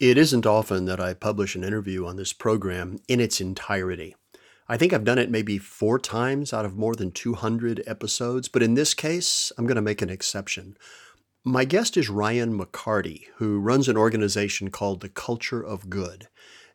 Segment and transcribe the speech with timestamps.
[0.00, 4.14] It isn't often that I publish an interview on this program in its entirety.
[4.68, 8.62] I think I've done it maybe four times out of more than 200 episodes, but
[8.62, 10.76] in this case, I'm going to make an exception.
[11.42, 16.28] My guest is Ryan McCarty, who runs an organization called The Culture of Good.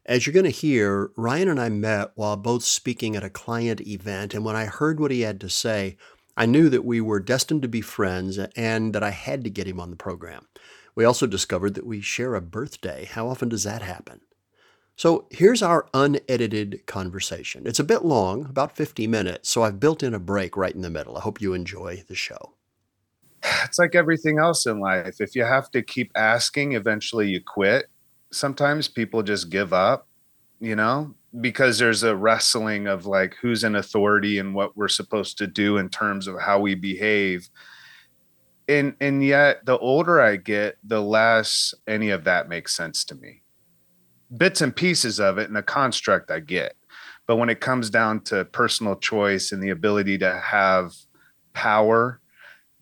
[0.06, 3.80] As you're going to hear, Ryan and I met while both speaking at a client
[3.88, 5.96] event, and when I heard what he had to say,
[6.36, 9.68] I knew that we were destined to be friends and that I had to get
[9.68, 10.48] him on the program.
[10.96, 13.06] We also discovered that we share a birthday.
[13.06, 14.22] How often does that happen?
[14.96, 17.66] So here's our unedited conversation.
[17.66, 20.82] It's a bit long, about 50 minutes, so I've built in a break right in
[20.82, 21.18] the middle.
[21.18, 22.54] I hope you enjoy the show.
[23.66, 25.20] It's like everything else in life.
[25.20, 27.88] If you have to keep asking, eventually you quit.
[28.32, 30.08] Sometimes people just give up,
[30.60, 35.38] you know, because there's a wrestling of like who's in authority and what we're supposed
[35.40, 37.50] to do in terms of how we behave
[38.80, 43.16] and and yet the older i get the less any of that makes sense to
[43.16, 43.42] me.
[44.36, 46.76] Bits and pieces of it and the construct i get.
[47.26, 50.94] But when it comes down to personal choice and the ability to have
[51.54, 52.20] power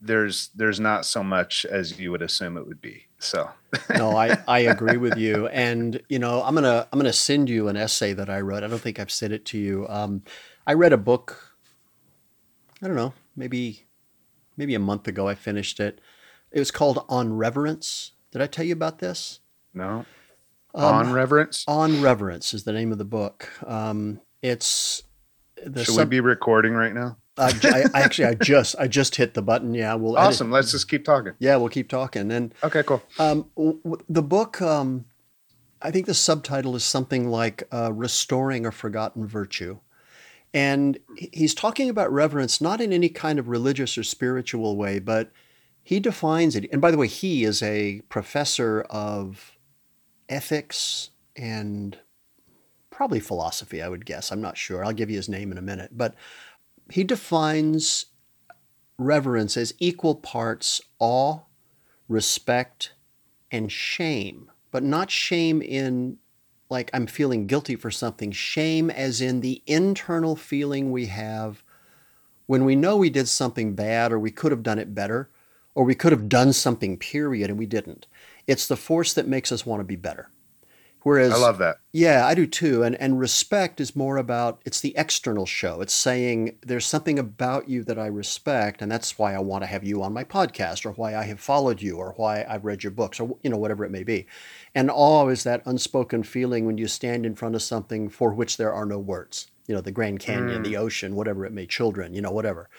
[0.01, 3.07] there's there's not so much as you would assume it would be.
[3.19, 3.49] So.
[3.95, 5.47] No i i agree with you.
[5.47, 8.63] And you know i'm gonna i'm gonna send you an essay that i wrote.
[8.63, 9.85] I don't think i've sent it to you.
[9.87, 10.23] Um,
[10.67, 11.55] i read a book
[12.83, 13.85] i don't know maybe
[14.61, 15.27] maybe a month ago.
[15.27, 15.99] I finished it.
[16.51, 18.11] It was called On Reverence.
[18.31, 19.39] Did I tell you about this?
[19.73, 20.05] No.
[20.75, 21.65] Um, on Reverence?
[21.67, 23.49] On Reverence is the name of the book.
[23.65, 25.01] Um, it's
[25.65, 27.17] the Should sub- we be recording right now?
[27.39, 29.73] I, I, actually, I just, I just hit the button.
[29.73, 30.15] Yeah, we'll.
[30.15, 30.47] Awesome.
[30.49, 30.53] Edit.
[30.53, 31.33] Let's just keep talking.
[31.39, 32.31] Yeah, we'll keep talking.
[32.31, 33.01] And okay, cool.
[33.17, 35.05] Um, w- the book, um,
[35.81, 39.79] I think the subtitle is something like uh, "Restoring a Forgotten Virtue,"
[40.53, 45.31] And he's talking about reverence not in any kind of religious or spiritual way, but
[45.83, 46.69] he defines it.
[46.71, 49.57] And by the way, he is a professor of
[50.27, 51.97] ethics and
[52.89, 54.31] probably philosophy, I would guess.
[54.31, 54.83] I'm not sure.
[54.83, 55.91] I'll give you his name in a minute.
[55.97, 56.15] But
[56.89, 58.07] he defines
[58.97, 61.39] reverence as equal parts awe,
[62.07, 62.93] respect,
[63.49, 66.17] and shame, but not shame in
[66.71, 68.31] like I'm feeling guilty for something.
[68.31, 71.63] Shame, as in the internal feeling we have
[72.47, 75.29] when we know we did something bad or we could have done it better
[75.75, 78.07] or we could have done something, period, and we didn't.
[78.47, 80.29] It's the force that makes us want to be better.
[81.03, 81.77] Whereas I love that.
[81.93, 82.83] Yeah, I do too.
[82.83, 85.81] And and respect is more about it's the external show.
[85.81, 89.67] It's saying there's something about you that I respect, and that's why I want to
[89.67, 92.83] have you on my podcast, or why I have followed you, or why I've read
[92.83, 94.27] your books, or you know whatever it may be.
[94.73, 98.57] And awe is that unspoken feeling when you stand in front of something for which
[98.57, 99.47] there are no words.
[99.67, 100.65] You know, the Grand Canyon, mm.
[100.65, 102.69] the ocean, whatever it may, children, you know, whatever.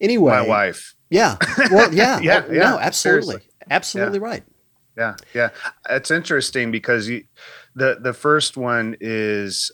[0.00, 0.94] Anyway, my wife.
[1.10, 1.36] Yeah.
[1.70, 2.18] Well, yeah.
[2.22, 2.70] yeah, yeah.
[2.70, 3.50] No, absolutely, Seriously.
[3.70, 4.24] absolutely yeah.
[4.24, 4.42] right
[4.96, 5.50] yeah yeah
[5.90, 7.24] it's interesting because you
[7.74, 9.70] the the first one is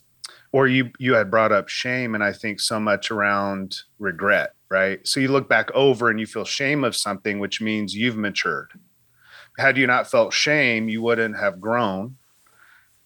[0.52, 5.06] or you you had brought up shame and i think so much around regret right
[5.06, 8.72] so you look back over and you feel shame of something which means you've matured
[9.58, 12.16] had you not felt shame you wouldn't have grown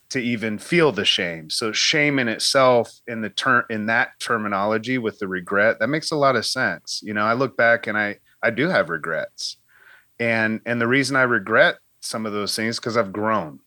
[0.09, 4.99] to even feel the shame so shame in itself in the term in that terminology
[4.99, 7.99] with the regret that makes a lot of sense you know i look back and
[7.99, 9.57] i i do have regrets
[10.21, 13.61] and and the reason i regret some of those things because I've grown.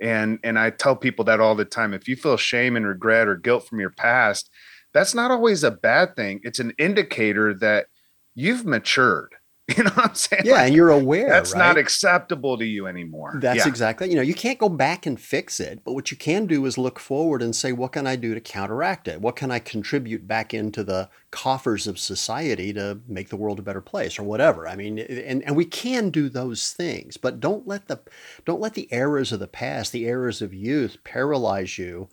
[0.00, 1.94] And and I tell people that all the time.
[1.94, 4.50] If you feel shame and regret or guilt from your past,
[4.92, 6.40] that's not always a bad thing.
[6.42, 7.86] It's an indicator that
[8.34, 9.34] you've matured
[9.76, 10.42] You know what I'm saying?
[10.44, 11.28] Yeah, like, and you're aware.
[11.28, 11.58] That's right?
[11.58, 13.36] not acceptable to you anymore.
[13.40, 13.68] That's yeah.
[13.68, 14.08] exactly.
[14.08, 16.78] You know, you can't go back and fix it, but what you can do is
[16.78, 19.20] look forward and say, what can I do to counteract it?
[19.20, 23.62] What can I contribute back into the coffers of society to make the world a
[23.62, 24.68] better place or whatever?
[24.68, 28.00] I mean, and and we can do those things, but don't let the
[28.44, 32.08] don't let the errors of the past, the errors of youth paralyze you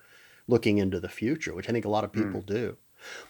[0.48, 2.48] looking into the future, which I think a lot of people mm.
[2.48, 2.78] do.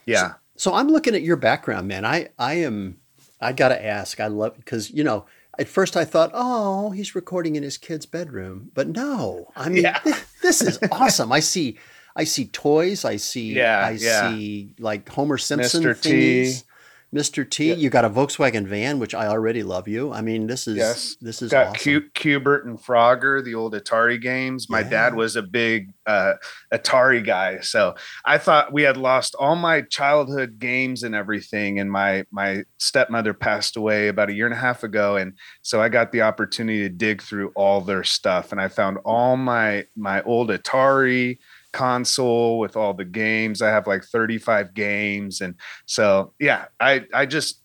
[0.05, 0.29] Yeah.
[0.29, 2.05] So, so I'm looking at your background, man.
[2.05, 3.00] I I am
[3.43, 4.19] I got to ask.
[4.19, 5.25] I love because you know
[5.59, 9.51] at first I thought, oh, he's recording in his kid's bedroom, but no.
[9.55, 9.99] I mean, yeah.
[10.41, 11.31] this is awesome.
[11.31, 11.78] I see,
[12.16, 13.05] I see toys.
[13.05, 14.31] I see, yeah, I yeah.
[14.31, 15.95] see like Homer Simpson Mr.
[15.95, 16.61] thingies.
[16.61, 16.66] T.
[17.13, 17.47] Mr.
[17.47, 17.75] T, yeah.
[17.75, 20.11] you got a Volkswagen van, which I already love you.
[20.11, 21.15] I mean, this is yes.
[21.21, 22.09] this is got awesome.
[22.15, 24.69] Q*bert and Frogger, the old Atari games.
[24.69, 24.89] My yeah.
[24.89, 26.33] dad was a big uh,
[26.73, 27.93] Atari guy, so
[28.25, 31.79] I thought we had lost all my childhood games and everything.
[31.79, 35.81] And my my stepmother passed away about a year and a half ago, and so
[35.81, 39.85] I got the opportunity to dig through all their stuff, and I found all my
[39.95, 41.37] my old Atari
[41.73, 43.61] console with all the games.
[43.61, 45.41] I have like 35 games.
[45.41, 45.55] And
[45.85, 47.61] so, yeah, I, I just,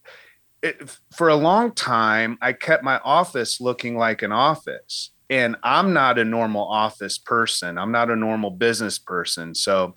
[0.62, 5.12] it, for a long time, I kept my office looking like an office.
[5.31, 7.78] and I'm not a normal office person.
[7.78, 9.55] I'm not a normal business person.
[9.55, 9.94] So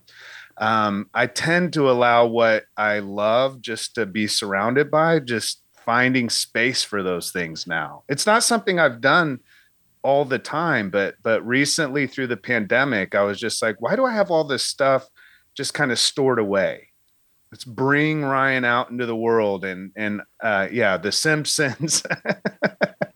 [0.58, 6.30] um, I tend to allow what I love just to be surrounded by, just finding
[6.30, 8.04] space for those things now.
[8.08, 9.40] It's not something I've done
[10.02, 14.04] all the time, but but recently through the pandemic, I was just like, why do
[14.04, 15.08] I have all this stuff
[15.56, 16.88] just kind of stored away?
[17.50, 22.02] Let's bring Ryan out into the world and and uh, yeah, The Simpsons.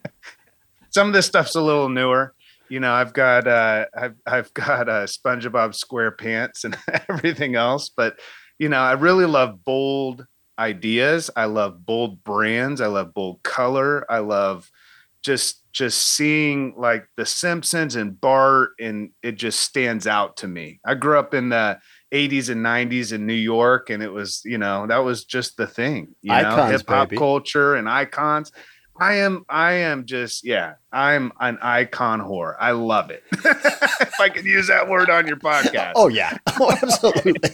[0.90, 2.34] Some of this stuff's a little newer.
[2.68, 6.76] You know, I've got uh, I've I've got uh, SpongeBob SquarePants and
[7.08, 8.18] everything else, but
[8.58, 10.26] you know, I really love bold
[10.58, 11.30] ideas.
[11.36, 12.80] I love bold brands.
[12.80, 14.10] I love bold color.
[14.10, 14.70] I love
[15.22, 20.80] just just seeing like the Simpsons and Bart, and it just stands out to me.
[20.86, 21.78] I grew up in the
[22.14, 25.66] 80s and 90s in New York, and it was, you know, that was just the
[25.66, 28.52] thing, you icons, know, hip hop culture and icons.
[28.98, 32.54] I am, I am just, yeah, I'm an icon whore.
[32.58, 33.22] I love it.
[33.32, 35.92] if I can use that word on your podcast.
[35.94, 36.38] Oh yeah.
[36.58, 37.50] Oh, absolutely.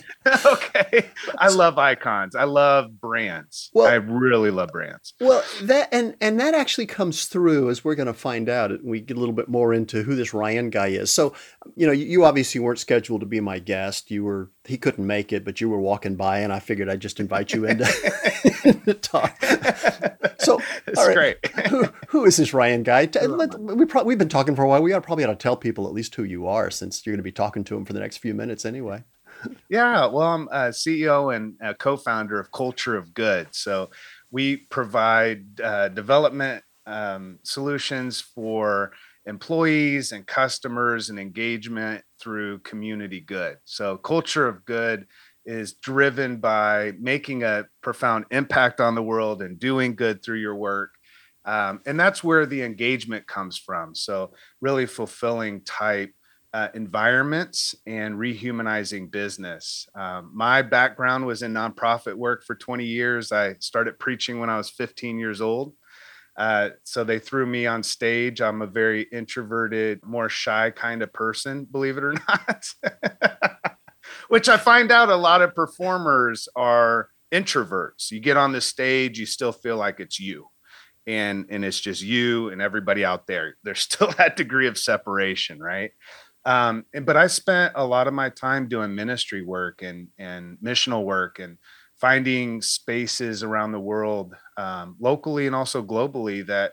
[0.47, 1.11] okay.
[1.39, 2.37] I love icons.
[2.37, 3.71] I love brands.
[3.75, 5.15] Well, I really love brands.
[5.21, 8.71] Well, that and and that actually comes through as we're going to find out.
[8.85, 11.11] We get a little bit more into who this Ryan guy is.
[11.11, 11.35] So,
[11.75, 14.09] you know, you obviously weren't scheduled to be my guest.
[14.09, 17.01] You were he couldn't make it, but you were walking by and I figured I'd
[17.01, 17.85] just invite you in to,
[18.85, 19.43] to talk.
[20.39, 21.17] So, it's all right.
[21.17, 21.32] great.
[21.69, 23.09] who, who is this Ryan guy?
[23.23, 24.83] let, we pro- we've been talking for a while.
[24.83, 27.19] We ought, probably ought to tell people at least who you are, since you're going
[27.19, 29.05] to be talking to them for the next few minutes anyway.
[29.69, 33.49] yeah, well, I'm a CEO and a co-founder of Culture of Good.
[33.53, 33.91] So
[34.31, 38.93] we provide uh, development um, solutions for
[39.27, 43.57] employees and customers and engagement through community good.
[43.65, 45.07] So Culture of Good
[45.45, 50.55] is driven by making a profound impact on the world and doing good through your
[50.55, 50.93] work
[51.45, 53.95] um, and that's where the engagement comes from.
[53.95, 56.13] So, really fulfilling type
[56.55, 59.89] uh, environments and rehumanizing business.
[59.95, 63.33] Um, my background was in nonprofit work for 20 years.
[63.33, 65.75] I started preaching when I was 15 years old.
[66.37, 68.41] Uh, so they threw me on stage.
[68.41, 72.75] I'm a very introverted, more shy kind of person, believe it or not.
[74.29, 78.11] Which I find out a lot of performers are introverts.
[78.11, 80.49] You get on the stage, you still feel like it's you
[81.07, 83.57] and and it's just you and everybody out there.
[83.65, 85.91] There's still that degree of separation right?
[86.45, 90.59] Um and, but i spent a lot of my time doing ministry work and and
[90.65, 91.57] missional work and
[92.01, 96.73] finding spaces around the world um, locally and also globally that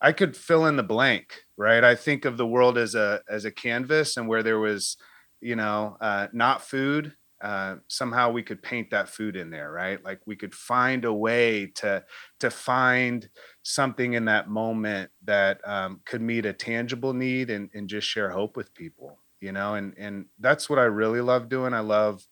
[0.00, 1.82] i could fill in the blank right?
[1.84, 4.96] I think of the world as a as a canvas and where there was
[5.40, 10.02] you know uh, not food uh, somehow we could paint that food in there right?
[10.04, 12.04] Like we could find a way to
[12.40, 13.28] to find
[13.62, 18.30] something in that moment that um, could meet a tangible need and, and just share
[18.30, 19.74] hope with people you know?
[19.74, 21.74] And and that's what i really love doing.
[21.74, 22.26] I love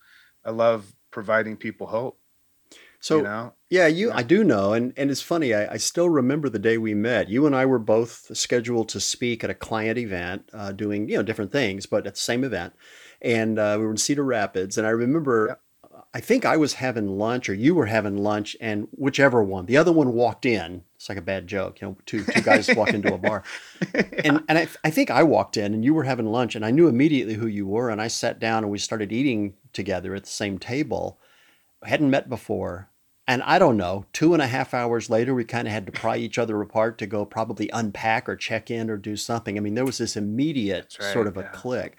[0.44, 2.18] i love providing people hope
[3.00, 3.52] so you know?
[3.70, 4.16] yeah you yeah.
[4.16, 7.28] i do know and and it's funny I, I, still remember the day we met.
[7.28, 11.16] You and i were both scheduled to speak at a client event uh, doing you
[11.16, 12.74] know different things but at the same event
[13.22, 14.78] and uh, we were in Cedar Rapids.
[14.78, 16.00] And I remember, yeah.
[16.14, 19.76] I think I was having lunch or you were having lunch, and whichever one, the
[19.76, 20.82] other one walked in.
[20.94, 23.44] It's like a bad joke, you know, two two guys walk into a bar,
[24.24, 26.70] and and I, I think I walked in and you were having lunch, and I
[26.70, 30.24] knew immediately who you were, and I sat down and we started eating together at
[30.24, 31.18] the same table.
[31.82, 32.88] I hadn't met before,
[33.28, 35.92] and I don't know, two and a half hours later, we kind of had to
[35.92, 39.56] pry each other apart to go probably unpack or check in or do something.
[39.56, 41.96] I mean, there was this immediate right, sort of a click.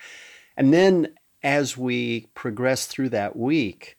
[0.57, 3.97] And then as we progressed through that week,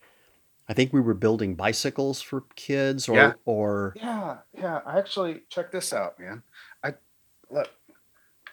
[0.69, 3.33] I think we were building bicycles for kids or yeah.
[3.47, 4.81] or Yeah, yeah.
[4.85, 6.43] I actually check this out, man.
[6.85, 6.95] I
[7.51, 7.71] look.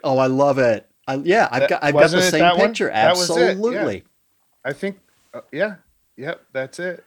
[0.04, 0.90] Oh, I love it.
[1.08, 2.88] I, yeah, I've got I've got the same picture.
[2.88, 2.96] One?
[2.96, 3.96] Absolutely.
[3.96, 4.02] Yeah.
[4.64, 5.00] I think
[5.34, 5.76] uh, yeah.
[6.18, 7.04] Yep, that's it.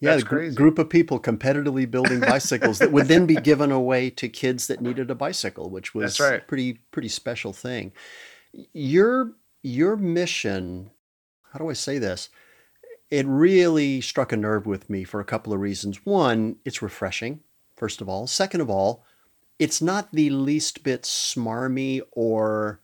[0.00, 4.08] Yeah, a gr- group of people competitively building bicycles that would then be given away
[4.10, 6.46] to kids that needed a bicycle, which was right.
[6.48, 7.92] pretty pretty special thing.
[8.72, 10.90] Your your mission,
[11.52, 12.28] how do I say this?
[13.10, 16.04] It really struck a nerve with me for a couple of reasons.
[16.06, 17.40] One, it's refreshing,
[17.76, 18.26] first of all.
[18.26, 19.04] Second of all,
[19.58, 22.80] it's not the least bit smarmy or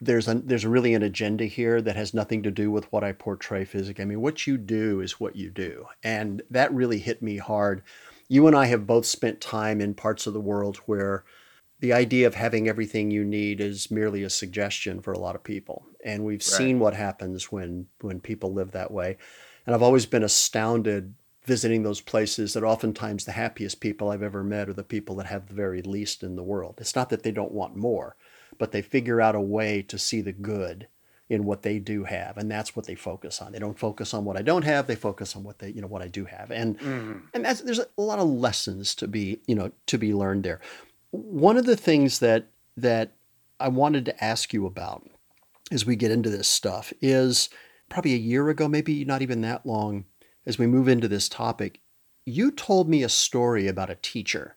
[0.00, 3.12] there's a there's really an agenda here that has nothing to do with what I
[3.12, 4.02] portray physically.
[4.02, 7.82] I mean, what you do is what you do, and that really hit me hard.
[8.28, 11.24] You and I have both spent time in parts of the world where
[11.80, 15.44] the idea of having everything you need is merely a suggestion for a lot of
[15.44, 15.86] people.
[16.04, 16.42] And we've right.
[16.42, 19.16] seen what happens when when people live that way.
[19.66, 24.44] And i've always been astounded visiting those places that oftentimes the happiest people i've ever
[24.44, 26.76] met are the people that have the very least in the world.
[26.78, 28.16] It's not that they don't want more
[28.58, 30.88] but they figure out a way to see the good
[31.28, 33.52] in what they do have and that's what they focus on.
[33.52, 35.86] They don't focus on what i don't have they focus on what they you know
[35.86, 36.50] what i do have.
[36.50, 37.18] And mm-hmm.
[37.34, 40.60] and that's there's a lot of lessons to be you know to be learned there
[41.10, 43.12] one of the things that that
[43.60, 45.08] i wanted to ask you about
[45.70, 47.48] as we get into this stuff is
[47.88, 50.04] probably a year ago maybe not even that long
[50.46, 51.80] as we move into this topic
[52.24, 54.56] you told me a story about a teacher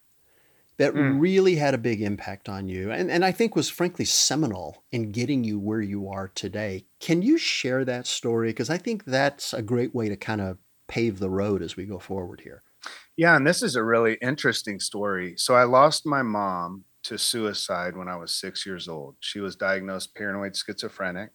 [0.78, 1.22] that mm.
[1.22, 5.12] really had a big impact on you and, and I think was frankly seminal in
[5.12, 6.86] getting you where you are today.
[7.00, 8.50] Can you share that story?
[8.50, 11.86] Because I think that's a great way to kind of pave the road as we
[11.86, 12.64] go forward here.
[13.18, 15.34] Yeah, and this is a really interesting story.
[15.38, 19.16] So I lost my mom to suicide when I was six years old.
[19.20, 21.32] She was diagnosed paranoid schizophrenic.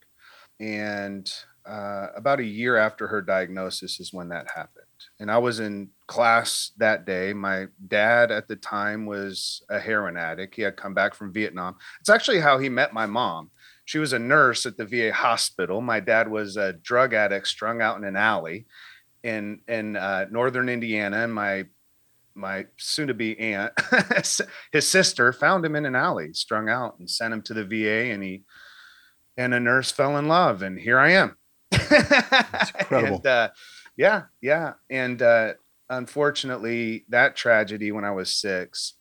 [0.59, 1.30] And
[1.66, 4.85] uh, about a year after her diagnosis is when that happened.
[5.21, 7.33] And I was in class that day.
[7.33, 10.54] My dad at the time was a heroin addict.
[10.54, 11.76] He had come back from Vietnam.
[12.00, 13.50] It's actually how he met my mom.
[13.85, 15.80] She was a nurse at the VA hospital.
[15.80, 18.66] My dad was a drug addict strung out in an alley
[19.26, 21.66] in in uh, northern Indiana, and my
[22.35, 23.73] my soon-to-be aunt,
[24.73, 28.12] his sister, found him in an alley, strung out, and sent him to the VA.
[28.12, 28.42] And he
[29.37, 31.37] and a nurse fell in love, and here I am.
[31.71, 33.16] That's incredible.
[33.16, 33.49] and, uh,
[33.97, 35.54] yeah, yeah, and uh,
[35.88, 38.95] unfortunately, that tragedy when I was six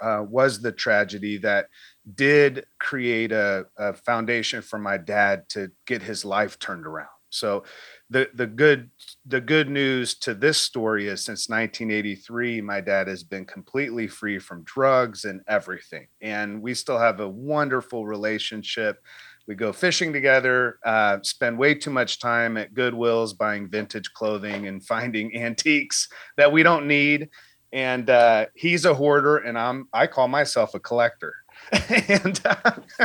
[0.00, 1.68] uh, was the tragedy that
[2.14, 7.08] did create a, a, foundation for my dad to get his life turned around.
[7.32, 7.64] So
[8.10, 8.90] the the good
[9.26, 14.38] the good news to this story is since 1983 my dad has been completely free
[14.38, 18.98] from drugs and everything and we still have a wonderful relationship
[19.46, 24.68] we go fishing together, uh, spend way too much time at Goodwills buying vintage clothing
[24.68, 27.28] and finding antiques that we don't need.
[27.72, 31.34] And uh, he's a hoarder, and I'm I call myself a collector.
[31.88, 32.72] and uh,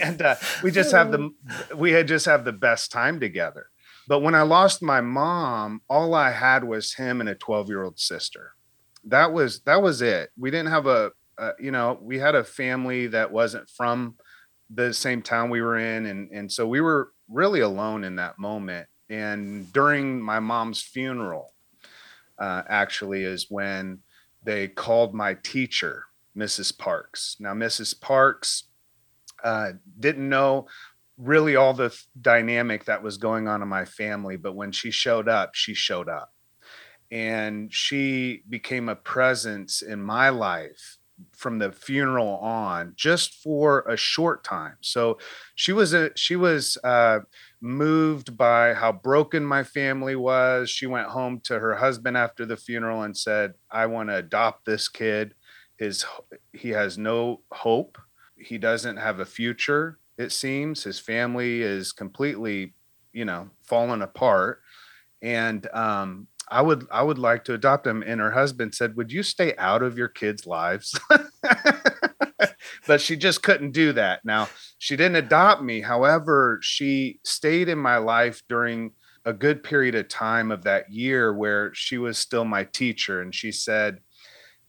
[0.00, 1.30] and uh, we just have the
[1.74, 3.68] we had just have the best time together.
[4.08, 7.82] But when I lost my mom, all I had was him and a 12 year
[7.82, 8.52] old sister.
[9.04, 10.30] That was that was it.
[10.38, 14.16] We didn't have a, a you know we had a family that wasn't from
[14.70, 18.38] the same town we were in and and so we were really alone in that
[18.38, 21.54] moment and during my mom's funeral
[22.38, 24.00] uh, actually is when
[24.42, 26.04] they called my teacher
[26.36, 27.36] mrs parks.
[27.40, 28.64] Now mrs parks
[29.42, 30.66] uh, didn't know
[31.18, 35.28] really all the dynamic that was going on in my family but when she showed
[35.28, 36.32] up she showed up.
[37.10, 40.98] And she became a presence in my life
[41.32, 44.74] from the funeral on just for a short time.
[44.80, 45.18] So
[45.54, 47.20] she was a she was uh,
[47.60, 50.68] moved by how broken my family was.
[50.68, 54.64] She went home to her husband after the funeral and said i want to adopt
[54.64, 55.34] this kid
[55.78, 56.04] his
[56.52, 57.98] he has no hope
[58.36, 62.74] he doesn't have a future it seems his family is completely
[63.12, 64.60] you know fallen apart
[65.22, 68.02] and um I would I would like to adopt him.
[68.06, 70.98] And her husband said, Would you stay out of your kids' lives?
[72.86, 74.24] but she just couldn't do that.
[74.24, 75.80] Now, she didn't adopt me.
[75.80, 78.92] However, she stayed in my life during
[79.24, 83.20] a good period of time of that year where she was still my teacher.
[83.20, 83.98] And she said,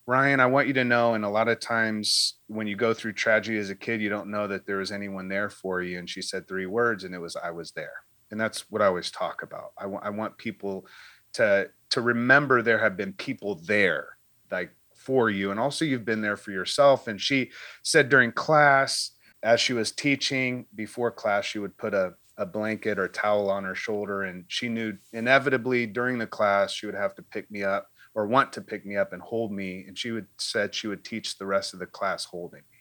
[0.08, 3.14] Ryan, I want you to know, and a lot of times when you go through
[3.14, 6.00] tragedy as a kid, you don't know that there was anyone there for you.
[6.00, 7.92] And she said three words, and it was, I was there.
[8.32, 9.74] And that's what I always talk about.
[9.78, 10.88] I, w- I want people
[11.34, 14.18] to to remember there have been people there
[14.52, 17.52] like for you and also you've been there for yourself and she
[17.84, 19.12] said during class
[19.44, 23.64] as she was teaching before class she would put a, a blanket or towel on
[23.64, 27.64] her shoulder and she knew inevitably during the class she would have to pick me
[27.64, 27.88] up
[28.18, 31.06] or want to pick me up and hold me and she would said she would
[31.06, 32.80] teach the rest of the class holding me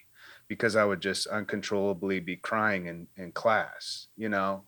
[0.48, 4.64] because i would just uncontrollably be crying in, in class you know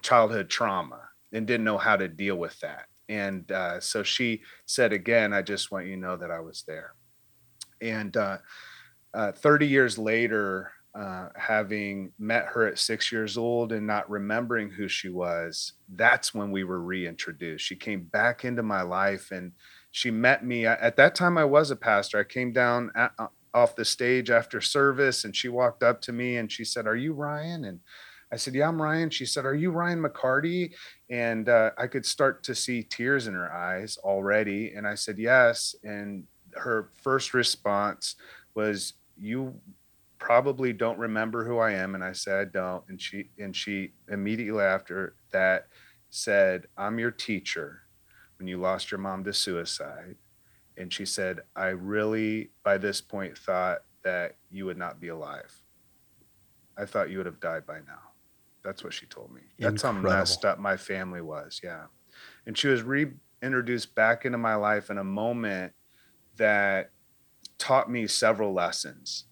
[0.00, 1.00] childhood trauma
[1.32, 5.42] and didn't know how to deal with that and uh, so she said again, I
[5.42, 6.94] just want you to know that I was there.
[7.82, 8.38] And uh,
[9.12, 14.70] uh, 30 years later, uh, having met her at six years old and not remembering
[14.70, 17.64] who she was, that's when we were reintroduced.
[17.64, 19.52] She came back into my life and
[19.92, 20.66] she met me.
[20.66, 22.18] At that time, I was a pastor.
[22.18, 26.12] I came down at, uh, off the stage after service and she walked up to
[26.12, 27.66] me and she said, Are you Ryan?
[27.66, 27.80] And
[28.32, 29.10] I said, Yeah, I'm Ryan.
[29.10, 30.72] She said, Are you Ryan McCarty?
[31.10, 34.72] And uh, I could start to see tears in her eyes already.
[34.72, 35.74] And I said, Yes.
[35.84, 38.16] And her first response
[38.54, 39.54] was, You
[40.18, 41.94] probably don't remember who I am.
[41.94, 42.82] And I said, I don't.
[42.88, 45.66] And she and she immediately after that
[46.08, 47.81] said, I'm your teacher
[48.42, 50.16] when you lost your mom to suicide.
[50.76, 55.62] And she said, I really by this point thought that you would not be alive
[56.76, 58.00] I thought you would have died by now.
[58.64, 59.42] That's what she told me.
[59.58, 60.10] That's Incredible.
[60.10, 61.60] how messed up my family was.
[61.62, 61.84] Yeah.
[62.46, 65.72] And she was reintroduced back into my life in a moment
[66.38, 66.90] that
[67.58, 69.26] taught me several lessons.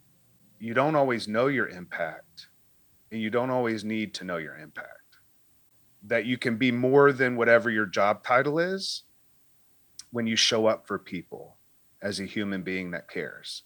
[0.59, 2.49] You don't always know your impact,
[3.11, 5.00] and you don't always need to know your impact.
[6.07, 9.05] That you can be more than whatever your job title is
[10.11, 11.57] when you show up for people
[12.03, 13.65] as a human being that cares.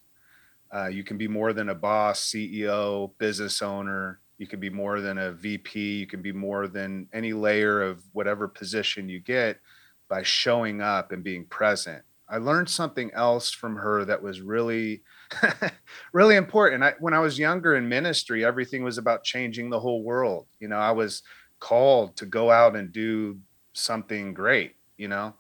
[0.75, 4.21] Uh, you can be more than a boss, CEO, business owner.
[4.39, 5.99] You can be more than a VP.
[5.99, 9.61] You can be more than any layer of whatever position you get
[10.09, 12.03] by showing up and being present.
[12.29, 15.03] I learned something else from her that was really,
[16.13, 16.83] really important.
[16.83, 20.47] I, when I was younger in ministry, everything was about changing the whole world.
[20.59, 21.23] You know, I was
[21.65, 23.39] called to go out and do
[23.73, 25.33] something great, you know,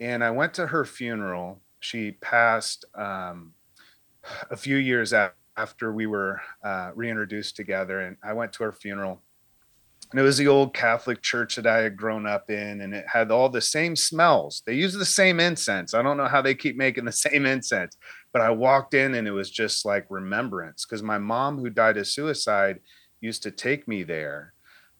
[0.00, 1.60] and I went to her funeral.
[1.80, 3.52] She passed um,
[4.50, 9.20] a few years after we were uh, reintroduced together, and I went to her funeral.
[10.10, 13.04] And it was the old Catholic church that I had grown up in, and it
[13.06, 14.62] had all the same smells.
[14.64, 15.92] They use the same incense.
[15.92, 17.94] I don't know how they keep making the same incense,
[18.32, 21.98] but I walked in and it was just like remembrance because my mom, who died
[21.98, 22.80] of suicide,
[23.20, 24.54] used to take me there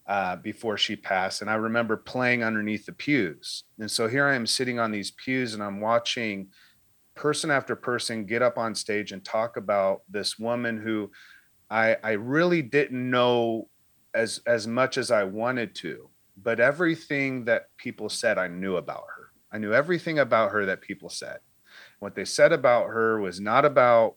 [0.09, 1.41] uh, before she passed.
[1.41, 3.63] And I remember playing underneath the pews.
[3.77, 6.47] And so here I am sitting on these pews and I'm watching
[7.13, 11.11] person after person get up on stage and talk about this woman who
[11.69, 13.69] I, I really didn't know
[14.15, 16.09] as as much as I wanted to,
[16.41, 19.29] but everything that people said I knew about her.
[19.51, 21.37] I knew everything about her that people said.
[21.99, 24.15] What they said about her was not about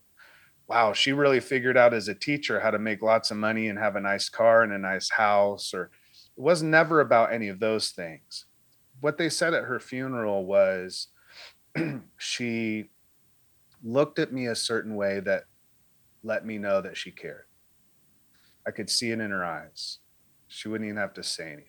[0.72, 3.78] wow, she really figured out as a teacher how to make lots of money and
[3.78, 5.90] have a nice car and a nice house or
[6.34, 8.46] it was never about any of those things.
[9.02, 11.08] What they said at her funeral was
[12.16, 12.88] she
[13.84, 15.44] looked at me a certain way that
[16.22, 17.44] let me know that she cared.
[18.66, 19.98] I could see it in her eyes.
[20.48, 21.66] She wouldn't even have to say anything.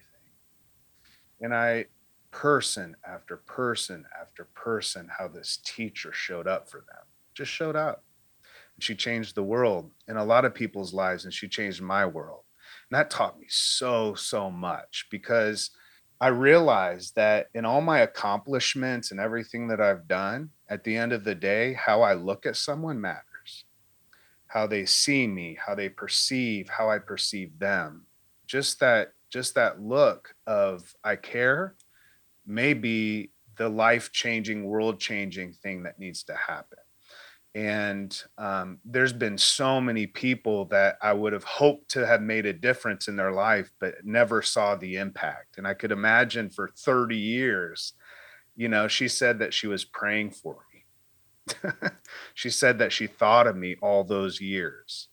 [1.41, 1.87] And I,
[2.31, 8.05] person after person after person, how this teacher showed up for them, just showed up.
[8.83, 12.05] And she changed the world in a lot of people's lives, and she changed my
[12.05, 12.43] world.
[12.91, 15.69] And that taught me so, so much because
[16.19, 21.13] I realized that in all my accomplishments and everything that I've done, at the end
[21.13, 23.63] of the day, how I look at someone matters.
[24.47, 28.05] How they see me, how they perceive, how I perceive them.
[28.47, 31.75] Just that, just that look of I care
[32.45, 36.82] may be the life changing, world changing thing that needs to happen
[37.55, 42.45] and um, there's been so many people that i would have hoped to have made
[42.45, 46.69] a difference in their life but never saw the impact and i could imagine for
[46.77, 47.93] 30 years
[48.55, 50.83] you know she said that she was praying for me.
[52.35, 55.09] She said that she thought of me all those years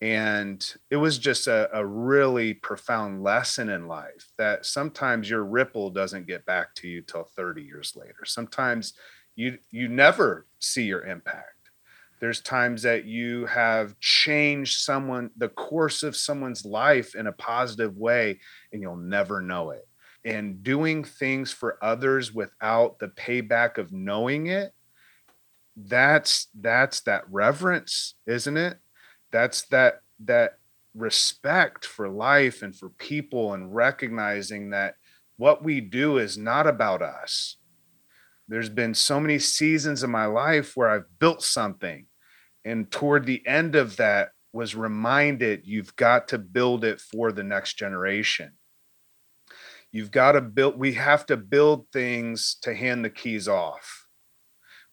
[0.00, 5.90] and it was just a, a really profound lesson in life that sometimes your ripple
[5.90, 8.24] doesn't get back to you till 30 years later.
[8.24, 8.94] Sometimes
[9.36, 11.53] you you never see your impact
[12.24, 17.98] there's times that you have changed someone the course of someone's life in a positive
[17.98, 18.40] way
[18.72, 19.86] and you'll never know it.
[20.24, 24.72] And doing things for others without the payback of knowing it
[25.76, 28.78] that's that's that reverence isn't it?
[29.30, 30.56] That's that that
[30.94, 34.94] respect for life and for people and recognizing that
[35.36, 37.58] what we do is not about us.
[38.48, 42.06] There's been so many seasons in my life where I've built something
[42.64, 47.42] and toward the end of that was reminded you've got to build it for the
[47.42, 48.52] next generation.
[49.90, 54.06] You've got to build we have to build things to hand the keys off.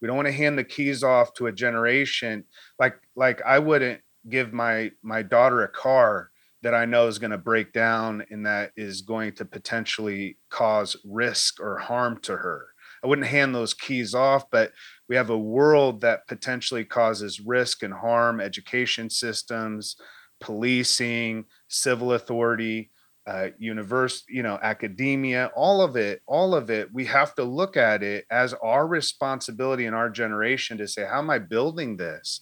[0.01, 2.43] We don't want to hand the keys off to a generation
[2.79, 6.31] like like i wouldn't give my my daughter a car
[6.63, 10.95] that i know is going to break down and that is going to potentially cause
[11.05, 12.67] risk or harm to her.
[13.03, 14.71] I wouldn't hand those keys off but
[15.11, 19.97] we have a world that potentially causes risk and harm education systems
[20.39, 22.89] policing civil authority
[23.27, 26.87] uh, universe you know academia all of it all of it.
[26.93, 31.19] We have to look at it as our responsibility in our generation to say how
[31.19, 32.39] am i building this?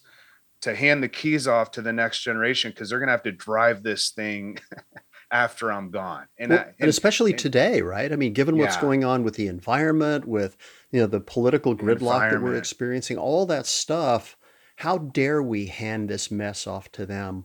[0.62, 3.32] To hand the keys off to the next generation because they're going to have to
[3.32, 4.60] drive this thing
[5.32, 6.28] after i'm gone.
[6.38, 8.12] And, well, I, and, and especially and, today right?
[8.12, 8.82] I mean given what's yeah.
[8.82, 10.58] going on with the environment with
[10.92, 14.36] you know the political gridlock that we're experiencing all that stuff
[14.78, 17.44] how dare we hand this mess off to them?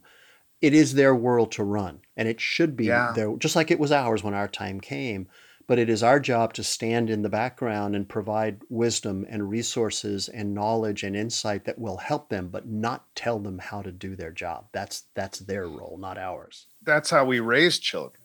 [0.61, 3.13] It is their world to run and it should be yeah.
[3.15, 5.29] their just like it was ours when our time came
[5.67, 10.29] but it is our job to stand in the background and provide wisdom and resources
[10.29, 14.17] and knowledge and insight that will help them but not tell them how to do
[14.17, 14.67] their job.
[14.73, 16.67] That's that's their role not ours.
[16.83, 18.25] That's how we raise children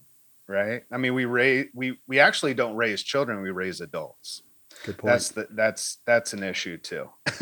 [0.50, 0.82] right?
[0.92, 4.42] I mean we raise we we actually don't raise children we raise adults.
[4.86, 5.14] Good point.
[5.14, 7.10] That's the, that's that's an issue too.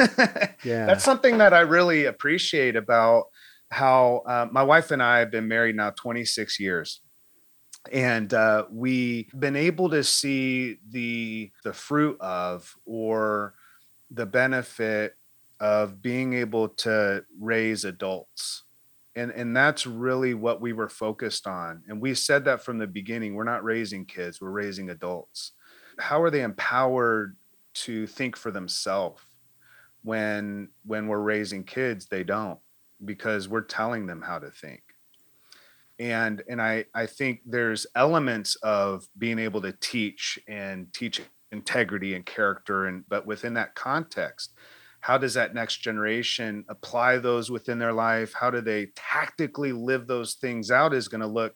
[0.64, 3.26] yeah, that's something that I really appreciate about
[3.70, 7.02] how uh, my wife and I have been married now 26 years,
[7.92, 13.54] and uh, we've been able to see the the fruit of or
[14.12, 15.16] the benefit
[15.60, 18.64] of being able to raise adults
[19.16, 22.88] and and that's really what we were focused on and we said that from the
[22.88, 25.54] beginning we're not raising kids we're raising adults.
[26.00, 27.36] How are they empowered
[27.74, 29.22] to think for themselves
[30.04, 32.60] when when we're raising kids they don't
[33.04, 34.82] because we're telling them how to think
[36.00, 42.14] and and i i think there's elements of being able to teach and teach integrity
[42.14, 44.54] and character and but within that context
[45.02, 48.34] how does that next generation apply those within their life?
[48.34, 51.56] How do they tactically live those things out is going to look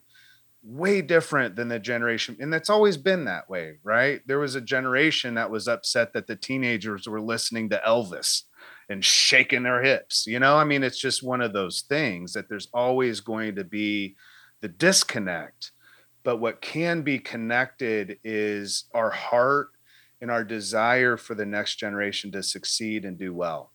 [0.63, 4.21] way different than the generation and that's always been that way right?
[4.25, 8.43] There was a generation that was upset that the teenagers were listening to elvis
[8.89, 10.55] and shaking their hips you know?
[10.55, 14.15] I mean it's just one of those things that there's always going to be
[14.61, 15.71] the disconnect
[16.23, 19.71] but what can be connected is our heart
[20.21, 23.71] and our desire for the next generation to succeed and do well.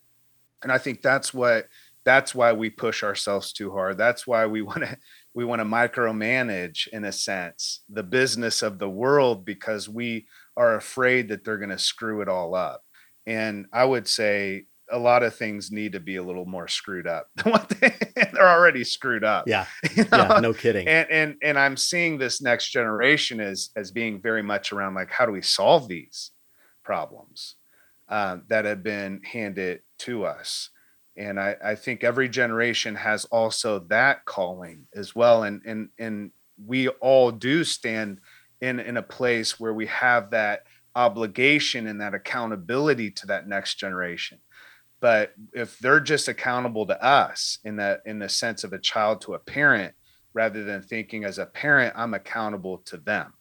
[0.63, 1.67] And i think that's what
[2.03, 3.97] that's why we push ourselves too hard.
[3.97, 4.97] That's why we want to
[5.37, 10.25] we want to micromanage in a sense the business of the world because we
[10.57, 12.81] are afraid that they're going to screw it all up
[13.27, 17.05] and i would say a lot of things need to be a little more screwed
[17.05, 17.93] up than what they,
[18.39, 19.47] are already screwed up.
[19.47, 19.65] Yeah.
[19.95, 20.27] You know?
[20.29, 20.39] Yeah.
[20.39, 20.87] No kidding.
[20.87, 25.11] And, and, and I'm seeing this next generation as, as being very much around like,
[25.11, 26.31] how do we solve these
[26.85, 27.55] problems
[28.07, 30.69] uh, that have been handed to us?
[31.17, 35.43] And I, I think every generation has also that calling as well.
[35.43, 36.31] And, and, and
[36.63, 38.19] we all do stand
[38.61, 40.63] in, in a place where we have that
[40.95, 44.39] obligation and that accountability to that next generation
[44.99, 49.21] but if they're just accountable to us in that in the sense of a child
[49.21, 49.93] to a parent
[50.33, 53.33] rather than thinking as a parent i'm accountable to them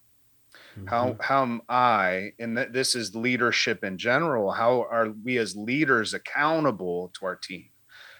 [0.76, 0.86] mm-hmm.
[0.86, 5.56] how how am i and th- this is leadership in general how are we as
[5.56, 7.66] leaders accountable to our team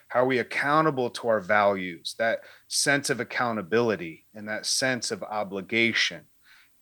[0.08, 5.22] how are we accountable to our values that sense of accountability and that sense of
[5.22, 6.22] obligation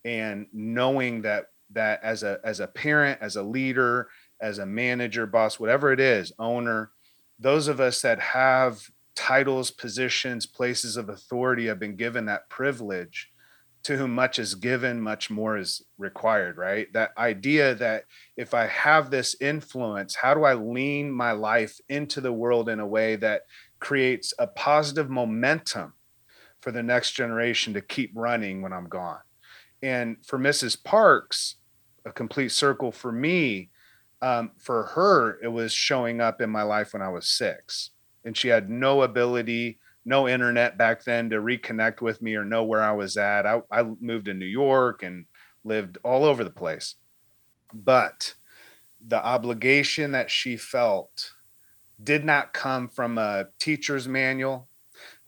[0.05, 4.09] and knowing that that as a as a parent as a leader
[4.45, 6.91] as a manager, boss, whatever it is, owner,
[7.39, 8.83] those of us that have
[9.17, 13.31] titles, positions, places of authority have been given that privilege
[13.85, 16.91] to whom much is given, much more is required, right?
[16.95, 18.05] That idea that
[18.37, 22.81] if I have this influence, how do I lean my life into the world in
[22.81, 23.43] a way that
[23.81, 25.93] creates a positive momentum
[26.61, 29.21] for the next generation to keep running when I'm gone?
[29.83, 30.83] And for Mrs.
[30.83, 31.57] Parks,
[32.07, 33.69] a complete circle for me
[34.23, 37.91] um, for her, it was showing up in my life when I was six,
[38.25, 42.65] and she had no ability, no internet back then to reconnect with me or know
[42.65, 43.47] where I was at.
[43.47, 45.27] I, I moved to New York and
[45.65, 46.97] lived all over the place,
[47.73, 48.35] but
[49.07, 51.33] the obligation that she felt
[52.03, 54.69] did not come from a teacher's manual.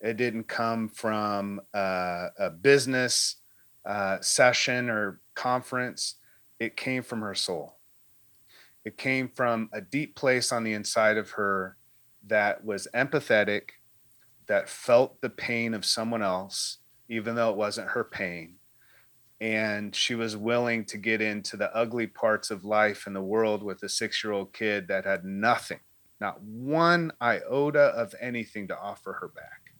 [0.01, 3.37] It didn't come from a, a business
[3.85, 6.17] uh, session or conference.
[6.59, 7.77] It came from her soul
[8.87, 11.77] it came from a deep place on the inside of her
[12.29, 13.71] that was empathetic,
[14.47, 16.79] that felt the pain of someone else,
[17.09, 18.57] even though it wasn't her pain.
[19.41, 23.63] And she was willing to get into the ugly parts of life and the world
[23.63, 25.81] with a six year old kid that had nothing,
[26.21, 29.73] not one iota of anything to offer her back.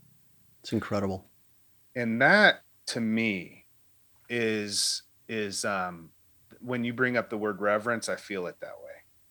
[0.63, 1.25] It's incredible.
[1.95, 3.65] And that to me
[4.29, 6.11] is, is, um,
[6.61, 8.91] when you bring up the word reverence, I feel it that way.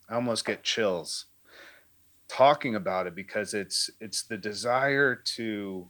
[0.09, 1.25] I almost get chills
[2.27, 5.87] talking about it because it's it's the desire to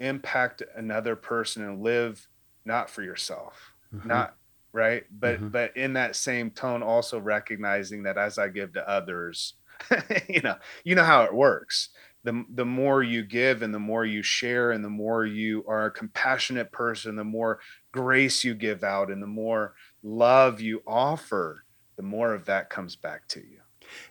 [0.00, 2.26] impact another person and live
[2.64, 4.08] not for yourself mm-hmm.
[4.08, 4.36] not
[4.72, 5.48] right but mm-hmm.
[5.48, 9.54] but in that same tone also recognizing that as i give to others
[10.28, 11.90] you know you know how it works
[12.22, 15.86] the the more you give and the more you share and the more you are
[15.86, 17.60] a compassionate person the more
[17.92, 21.64] grace you give out and the more love you offer
[21.96, 23.60] the more of that comes back to you.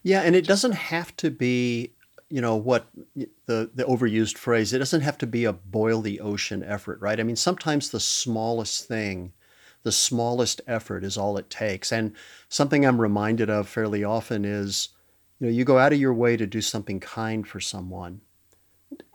[0.01, 1.93] Yeah, and it doesn't have to be,
[2.29, 4.73] you know, what the the overused phrase.
[4.73, 7.19] It doesn't have to be a boil the ocean effort, right?
[7.19, 9.33] I mean, sometimes the smallest thing,
[9.83, 11.91] the smallest effort is all it takes.
[11.91, 12.13] And
[12.49, 14.89] something I'm reminded of fairly often is,
[15.39, 18.21] you know, you go out of your way to do something kind for someone.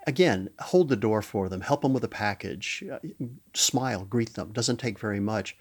[0.06, 2.98] Again, hold the door for them, help them with a package, uh,
[3.52, 4.52] smile, greet them.
[4.52, 5.56] Doesn't take very much.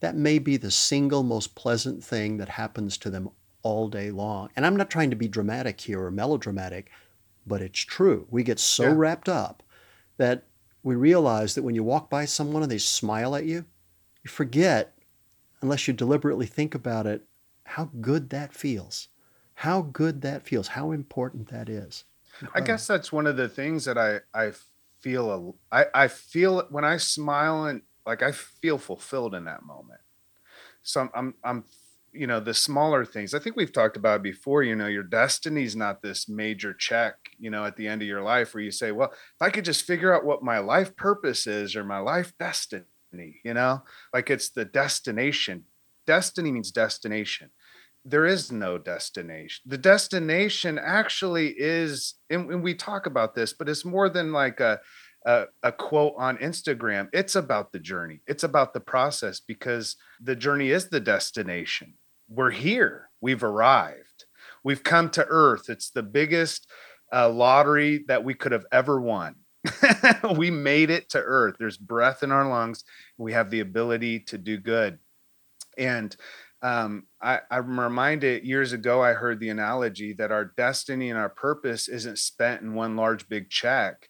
[0.00, 3.30] That may be the single most pleasant thing that happens to them
[3.62, 4.50] all day long.
[4.56, 6.90] And I'm not trying to be dramatic here or melodramatic,
[7.46, 8.26] but it's true.
[8.30, 8.94] We get so yeah.
[8.94, 9.62] wrapped up
[10.16, 10.44] that
[10.82, 13.64] we realize that when you walk by someone and they smile at you,
[14.22, 14.96] you forget,
[15.60, 17.24] unless you deliberately think about it,
[17.64, 19.08] how good that feels.
[19.54, 22.04] How good that feels, how important that is.
[22.40, 22.62] Incredible.
[22.62, 24.52] I guess that's one of the things that I, I
[25.00, 30.00] feel, I, I feel when I smile and like I feel fulfilled in that moment.
[30.82, 31.64] So I'm, I'm, I'm
[32.12, 33.34] you know the smaller things.
[33.34, 37.50] I think we've talked about before you know your destiny's not this major check you
[37.50, 39.84] know at the end of your life where you say well if i could just
[39.84, 43.82] figure out what my life purpose is or my life destiny you know?
[44.12, 45.64] Like it's the destination.
[46.06, 47.50] Destiny means destination.
[48.04, 49.64] There is no destination.
[49.66, 54.60] The destination actually is and, and we talk about this but it's more than like
[54.60, 54.80] a
[55.26, 57.08] a, a, quote on Instagram.
[57.12, 58.20] It's about the journey.
[58.26, 61.94] It's about the process because the journey is the destination.
[62.28, 63.10] We're here.
[63.20, 64.24] We've arrived.
[64.64, 65.68] We've come to Earth.
[65.68, 66.68] It's the biggest
[67.12, 69.36] uh, lottery that we could have ever won.
[70.36, 71.56] we made it to Earth.
[71.58, 72.84] There's breath in our lungs.
[73.16, 74.98] We have the ability to do good.
[75.76, 76.14] And
[76.62, 81.28] um, I, I'm reminded years ago, I heard the analogy that our destiny and our
[81.28, 84.08] purpose isn't spent in one large big check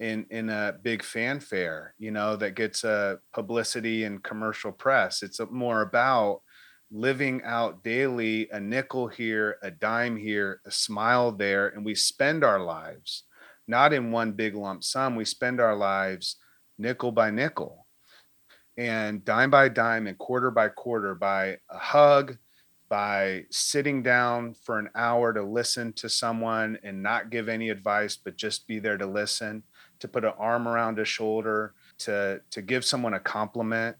[0.00, 5.22] in in a big fanfare you know that gets uh, publicity and commercial press.
[5.22, 6.40] It's more about
[6.90, 12.42] living out daily a nickel here a dime here a smile there and we spend
[12.42, 13.24] our lives
[13.68, 15.14] not in one big lump sum.
[15.14, 16.36] We spend our lives
[16.78, 17.86] nickel by nickel
[18.76, 22.38] and dime by dime and quarter by quarter by a hug
[22.88, 28.16] by sitting down for an hour to listen to someone and not give any advice
[28.16, 29.62] but just be there to listen
[30.00, 33.96] to put an arm around a shoulder, to to give someone a compliment.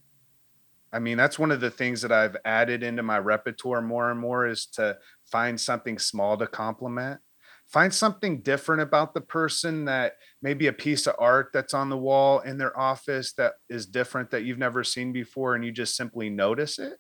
[0.93, 4.19] I mean, that's one of the things that I've added into my repertoire more and
[4.19, 4.99] more is to
[5.31, 7.21] find something small to compliment.
[7.69, 11.97] Find something different about the person that maybe a piece of art that's on the
[11.97, 15.95] wall in their office that is different that you've never seen before and you just
[15.95, 16.95] simply notice it.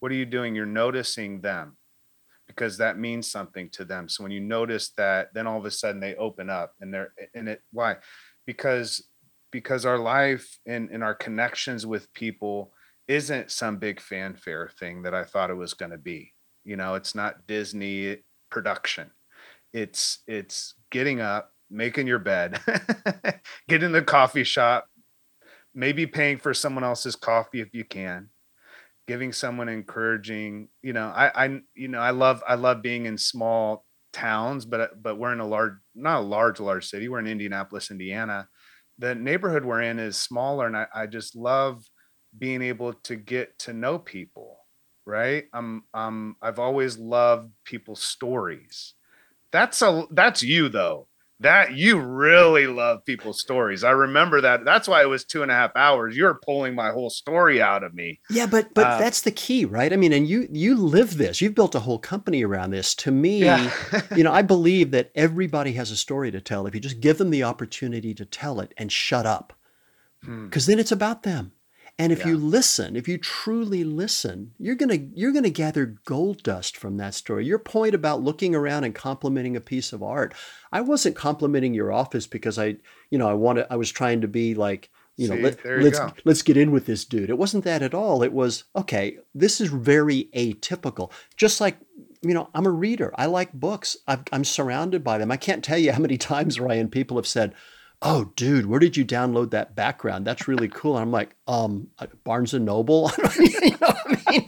[0.00, 0.54] What are you doing?
[0.54, 1.78] You're noticing them
[2.54, 4.08] because that means something to them.
[4.08, 7.12] So when you notice that, then all of a sudden they open up and they're
[7.34, 7.96] and it why?
[8.46, 9.08] Because
[9.50, 12.72] because our life and, and our connections with people
[13.08, 16.32] isn't some big fanfare thing that I thought it was going to be.
[16.64, 18.18] You know, it's not Disney
[18.50, 19.10] production.
[19.72, 22.60] It's it's getting up, making your bed,
[23.68, 24.86] get in the coffee shop,
[25.74, 28.28] maybe paying for someone else's coffee if you can,
[29.12, 33.18] giving someone encouraging you know i i you know i love i love being in
[33.18, 37.26] small towns but but we're in a large not a large large city we're in
[37.26, 38.48] indianapolis indiana.
[38.98, 41.84] The neighborhood we're in is smaller and i, I just love
[42.38, 44.58] being able to get to know people
[45.04, 45.44] right?
[45.52, 48.94] I'm um i've always loved people's stories.
[49.52, 51.08] That's a that's you though
[51.42, 53.84] that you really love people's stories.
[53.84, 54.64] I remember that.
[54.64, 56.16] That's why it was two and a half hours.
[56.16, 58.20] You're pulling my whole story out of me.
[58.30, 59.92] Yeah, but but uh, that's the key, right?
[59.92, 61.40] I mean, and you you live this.
[61.40, 62.94] You've built a whole company around this.
[62.96, 63.70] To me, yeah.
[64.16, 67.18] you know, I believe that everybody has a story to tell if you just give
[67.18, 69.52] them the opportunity to tell it and shut up.
[70.20, 70.72] Because hmm.
[70.72, 71.52] then it's about them.
[71.98, 72.28] And if yeah.
[72.28, 77.14] you listen, if you truly listen, you're gonna you're gonna gather gold dust from that
[77.14, 77.44] story.
[77.44, 80.34] Your point about looking around and complimenting a piece of art,
[80.72, 82.76] I wasn't complimenting your office because I,
[83.10, 86.42] you know, I wanted I was trying to be like, you know, let, let's let's
[86.42, 87.28] get in with this dude.
[87.28, 88.22] It wasn't that at all.
[88.22, 89.18] It was okay.
[89.34, 91.12] This is very atypical.
[91.36, 91.76] Just like
[92.22, 93.12] you know, I'm a reader.
[93.16, 93.96] I like books.
[94.06, 95.30] i am surrounded by them.
[95.30, 97.54] I can't tell you how many times Ryan people have said
[98.02, 100.26] oh dude where did you download that background?
[100.26, 100.96] That's really cool.
[100.96, 103.10] And i'm like um uh, barnes and noble?
[103.38, 104.46] You know I mean?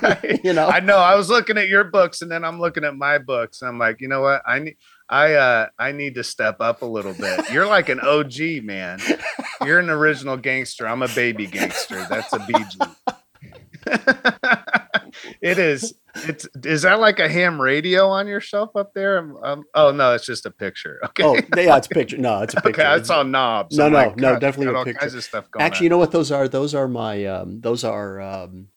[0.02, 0.40] right.
[0.44, 0.68] you know?
[0.68, 0.96] I know.
[0.96, 3.78] I was looking at your books and then i'm looking at my books and i'm
[3.78, 4.42] like you know what?
[4.46, 4.76] I need
[5.08, 7.50] i uh i need to step up a little bit.
[7.52, 9.00] You're like an og man.
[9.64, 10.88] You're an original gangster.
[10.88, 12.06] I'm a baby gangster.
[12.08, 12.96] That's a bg
[15.40, 19.18] it is it's is that like a ham radio on your shelf up there?
[19.44, 21.00] Um, oh no, it's just a picture.
[21.12, 21.24] Okay.
[21.24, 22.16] Oh yeah, it's a picture.
[22.16, 22.80] No, it's a picture.
[22.82, 23.76] okay, it's all knobs.
[23.76, 25.20] No, no, no, definitely a picture.
[25.58, 25.82] Actually, on.
[25.82, 26.48] you know what those are?
[26.48, 28.68] Those are my um, those are um,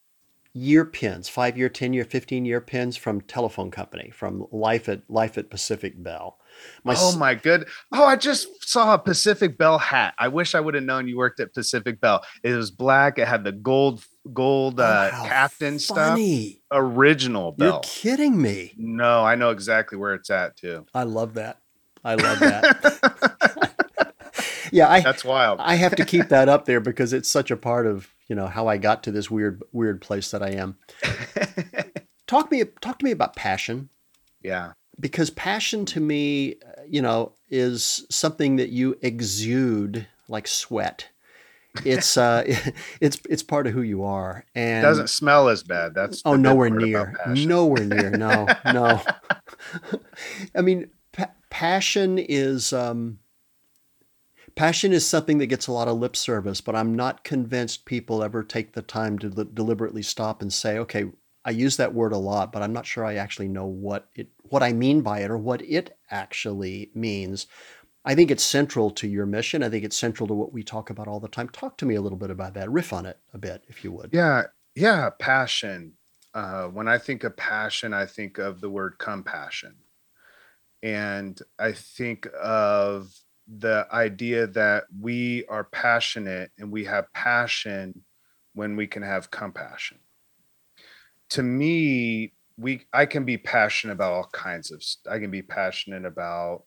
[0.52, 5.02] year pins, five year, ten year, fifteen year pins from telephone company, from Life at
[5.08, 6.38] Life at Pacific Bell.
[6.84, 7.68] My oh my good.
[7.92, 10.14] Oh, I just saw a Pacific Bell hat.
[10.18, 12.22] I wish I would have known you worked at Pacific Bell.
[12.42, 13.18] It was black.
[13.18, 16.50] It had the gold gold uh, oh, captain funny.
[16.50, 16.60] stuff.
[16.72, 17.68] Original Bell.
[17.68, 18.74] You're kidding me.
[18.76, 20.86] No, I know exactly where it's at too.
[20.94, 21.58] I love that.
[22.04, 23.74] I love that.
[24.72, 25.60] yeah, I, that's wild.
[25.60, 28.46] I have to keep that up there because it's such a part of you know
[28.46, 30.76] how I got to this weird weird place that I am.
[32.26, 33.88] talk me talk to me about passion.
[34.42, 36.56] Yeah because passion to me,
[36.88, 41.08] you know, is something that you exude like sweat.
[41.84, 42.44] It's uh,
[43.00, 45.94] it's it's part of who you are, and it doesn't smell as bad.
[45.94, 48.10] That's oh, nowhere near, nowhere near.
[48.10, 49.00] No, no.
[50.54, 53.18] I mean, pa- passion is um,
[54.54, 58.22] passion is something that gets a lot of lip service, but I'm not convinced people
[58.22, 61.06] ever take the time to li- deliberately stop and say, okay,
[61.46, 64.30] I use that word a lot, but I'm not sure I actually know what it
[64.48, 67.46] what I mean by it or what it actually means.
[68.06, 69.64] I think it's central to your mission.
[69.64, 71.48] I think it's central to what we talk about all the time.
[71.48, 72.70] Talk to me a little bit about that.
[72.70, 74.10] Riff on it a bit, if you would.
[74.12, 74.44] Yeah,
[74.76, 75.92] yeah, passion.
[76.32, 79.74] Uh, when I think of passion, I think of the word compassion,
[80.82, 83.12] and I think of
[83.48, 88.02] the idea that we are passionate and we have passion
[88.54, 89.98] when we can have compassion
[91.28, 96.04] to me we i can be passionate about all kinds of i can be passionate
[96.04, 96.64] about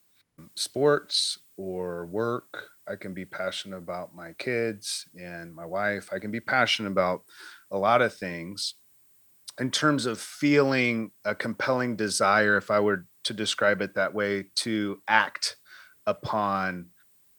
[0.55, 6.31] sports or work i can be passionate about my kids and my wife i can
[6.31, 7.23] be passionate about
[7.71, 8.75] a lot of things.
[9.59, 14.45] In terms of feeling a compelling desire if i were to describe it that way
[14.55, 15.57] to act
[16.07, 16.87] upon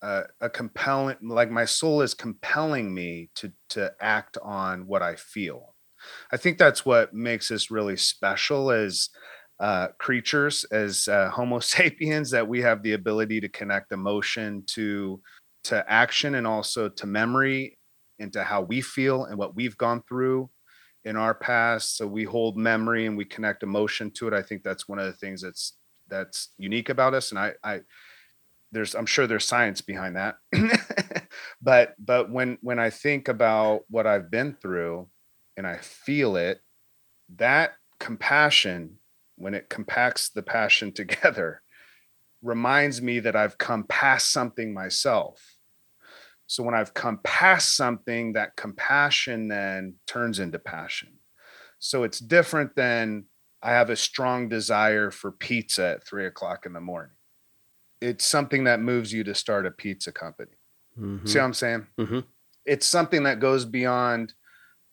[0.02, 5.14] uh, a compelling like my soul is compelling me to to act on what i
[5.16, 5.74] feel.
[6.32, 9.08] I think that's what makes us really special as
[9.60, 15.20] uh, creatures, as uh, Homo sapiens, that we have the ability to connect emotion to
[15.62, 17.78] to action and also to memory
[18.18, 20.48] and to how we feel and what we've gone through
[21.04, 21.98] in our past.
[21.98, 24.34] So we hold memory and we connect emotion to it.
[24.34, 25.74] I think that's one of the things that's
[26.08, 27.30] that's unique about us.
[27.30, 27.80] And I, I
[28.72, 30.36] there's I'm sure there's science behind that.
[31.62, 35.08] but but when when I think about what I've been through
[35.56, 36.60] and I feel it,
[37.36, 38.98] that compassion,
[39.40, 41.62] when it compacts the passion together,
[42.42, 45.56] reminds me that I've come past something myself.
[46.46, 51.10] So when I've come past something, that compassion then turns into passion.
[51.78, 53.26] So it's different than
[53.62, 57.12] I have a strong desire for pizza at three o'clock in the morning.
[58.00, 60.56] It's something that moves you to start a pizza company.
[60.98, 61.26] Mm-hmm.
[61.26, 61.86] See what I'm saying?
[61.98, 62.20] Mm-hmm.
[62.64, 64.34] It's something that goes beyond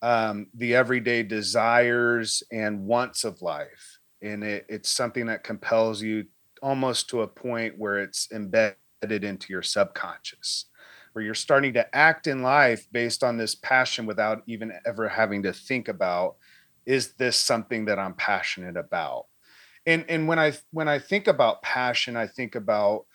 [0.02, 3.97] um, the everyday desires and wants of life.
[4.22, 6.26] And it, it's something that compels you
[6.62, 8.76] almost to a point where it's embedded
[9.24, 10.66] into your subconscious,
[11.14, 15.44] where you're starting to act in life based on this passion without even ever having
[15.44, 16.36] to think about,
[16.86, 19.26] is this something that I'm passionate about?
[19.86, 23.06] And, and when I when I think about passion, I think about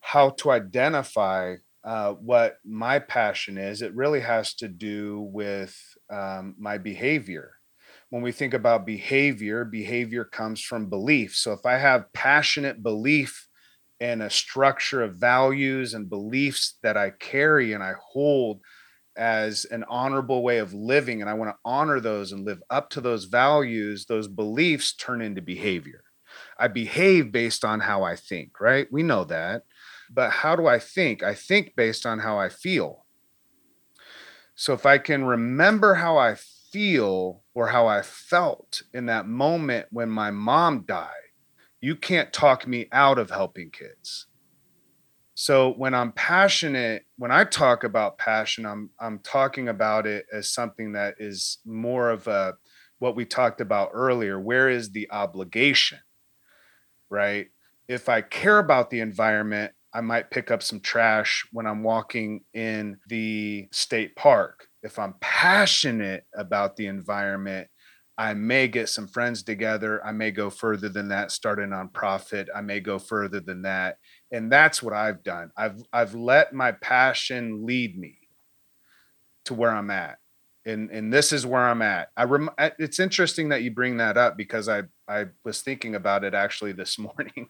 [0.00, 5.78] how to identify uh, what my passion is, it really has to do with
[6.10, 7.52] um, my behavior.
[8.10, 11.36] When we think about behavior, behavior comes from belief.
[11.36, 13.46] So if I have passionate belief
[14.00, 18.60] and a structure of values and beliefs that I carry and I hold
[19.16, 22.90] as an honorable way of living, and I want to honor those and live up
[22.90, 26.02] to those values, those beliefs turn into behavior.
[26.58, 28.86] I behave based on how I think, right?
[28.90, 29.64] We know that.
[30.10, 31.22] But how do I think?
[31.22, 33.04] I think based on how I feel.
[34.56, 36.36] So if I can remember how I
[36.72, 41.10] feel or how I felt in that moment when my mom died,
[41.82, 44.28] you can't talk me out of helping kids.
[45.34, 50.54] So when I'm passionate, when I talk about passion, I'm I'm talking about it as
[50.54, 52.54] something that is more of a
[52.98, 54.40] what we talked about earlier.
[54.40, 55.98] Where is the obligation?
[57.10, 57.48] Right?
[57.88, 62.40] If I care about the environment, I might pick up some trash when I'm walking
[62.54, 64.69] in the state park.
[64.82, 67.68] If I'm passionate about the environment,
[68.16, 70.04] I may get some friends together.
[70.04, 72.48] I may go further than that, start a nonprofit.
[72.54, 73.96] I may go further than that.
[74.30, 75.50] And that's what I've done.
[75.56, 78.18] I've I've let my passion lead me
[79.46, 80.18] to where I'm at.
[80.66, 82.08] And and this is where I'm at.
[82.16, 86.22] I rem- it's interesting that you bring that up because I I was thinking about
[86.22, 87.48] it actually this morning.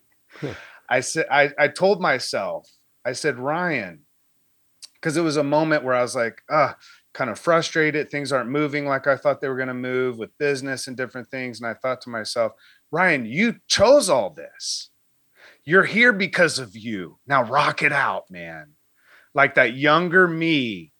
[0.89, 2.69] I said, I, I told myself,
[3.05, 4.01] I said, Ryan,
[4.95, 6.77] because it was a moment where I was like, ah,
[7.15, 8.11] kind of frustrated.
[8.11, 11.29] Things aren't moving like I thought they were going to move with business and different
[11.31, 11.61] things.
[11.61, 12.53] And I thought to myself,
[12.91, 14.91] Ryan, you chose all this.
[15.65, 17.19] you're here because of you.
[17.27, 18.73] Now rock it out, man.
[19.35, 20.93] Like that younger me,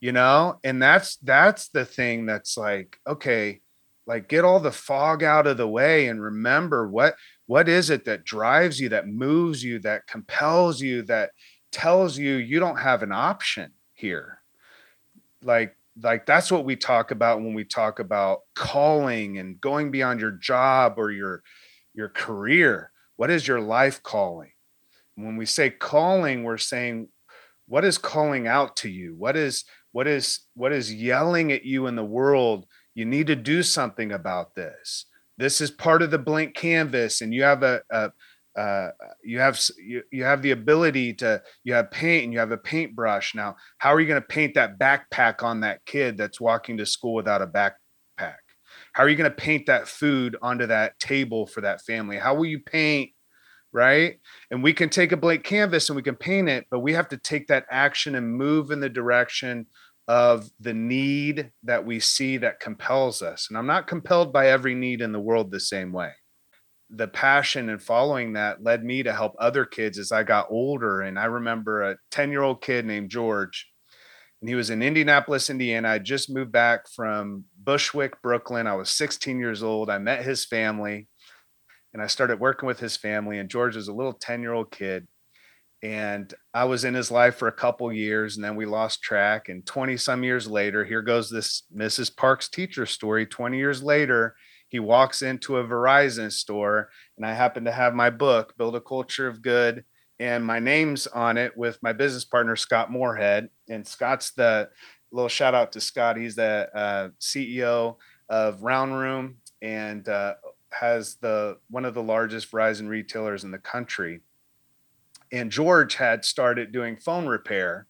[0.00, 0.58] you know?
[0.64, 3.60] And that's that's the thing that's like, okay,
[4.06, 8.04] like get all the fog out of the way and remember what what is it
[8.06, 11.30] that drives you, that moves you, that compels you, that
[11.70, 14.35] tells you you don't have an option here.
[15.46, 20.20] Like like that's what we talk about when we talk about calling and going beyond
[20.20, 21.42] your job or your
[21.94, 22.90] your career.
[23.16, 24.50] What is your life calling?
[25.14, 27.08] When we say calling we're saying
[27.66, 29.14] what is calling out to you?
[29.16, 32.66] What is what is what is yelling at you in the world?
[32.94, 35.06] You need to do something about this.
[35.38, 38.10] This is part of the blank canvas and you have a, a
[38.56, 38.88] uh,
[39.22, 42.56] you have you, you have the ability to you have paint and you have a
[42.56, 43.34] paintbrush.
[43.34, 46.86] Now how are you going to paint that backpack on that kid that's walking to
[46.86, 48.36] school without a backpack?
[48.92, 52.16] How are you going to paint that food onto that table for that family?
[52.16, 53.10] How will you paint
[53.72, 54.20] right?
[54.50, 57.08] And we can take a blank canvas and we can paint it but we have
[57.08, 59.66] to take that action and move in the direction
[60.08, 63.48] of the need that we see that compels us.
[63.50, 66.12] And i'm not compelled by every need in the world the same way
[66.90, 71.02] the passion and following that led me to help other kids as I got older.
[71.02, 73.68] And I remember a 10 year old kid named George,
[74.40, 75.88] and he was in Indianapolis, Indiana.
[75.88, 78.66] I just moved back from Bushwick, Brooklyn.
[78.66, 79.90] I was 16 years old.
[79.90, 81.08] I met his family
[81.92, 83.38] and I started working with his family.
[83.38, 85.08] And George was a little 10 year old kid.
[85.82, 89.48] And I was in his life for a couple years and then we lost track.
[89.48, 92.14] And 20 some years later, here goes this Mrs.
[92.14, 93.26] Parks teacher story.
[93.26, 94.36] 20 years later,
[94.68, 98.80] he walks into a Verizon store and I happen to have my book, Build a
[98.80, 99.84] Culture of Good,
[100.18, 103.50] and my name's on it with my business partner, Scott Moorhead.
[103.68, 104.70] And Scott's the
[105.12, 106.16] little shout out to Scott.
[106.16, 107.96] He's the uh, CEO
[108.28, 110.34] of Round Room and uh,
[110.72, 114.20] has the one of the largest Verizon retailers in the country.
[115.32, 117.86] And George had started doing phone repair,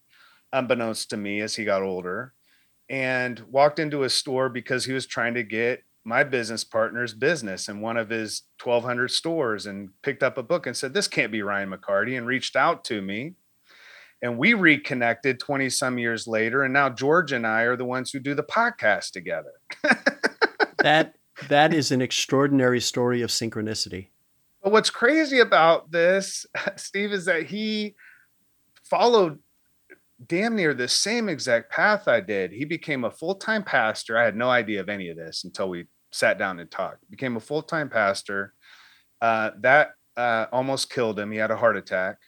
[0.53, 2.33] unbeknownst to me as he got older,
[2.89, 7.69] and walked into a store because he was trying to get my business partner's business
[7.69, 11.33] in one of his 1200 stores and picked up a book and said this can't
[11.33, 13.35] be ryan mccarty and reached out to me
[14.23, 18.13] and we reconnected 20 some years later and now george and i are the ones
[18.13, 19.51] who do the podcast together
[20.79, 21.15] that
[21.49, 24.09] that is an extraordinary story of synchronicity
[24.63, 26.47] but what's crazy about this
[26.77, 27.97] steve is that he
[28.85, 29.41] followed
[30.25, 32.51] damn near the same exact path I did.
[32.51, 34.17] He became a full time pastor.
[34.17, 35.85] I had no idea of any of this until we
[36.17, 37.09] sat down and talked.
[37.11, 38.55] Became a full time pastor.
[39.21, 41.31] Uh, that uh, almost killed him.
[41.31, 42.19] He had a heart attack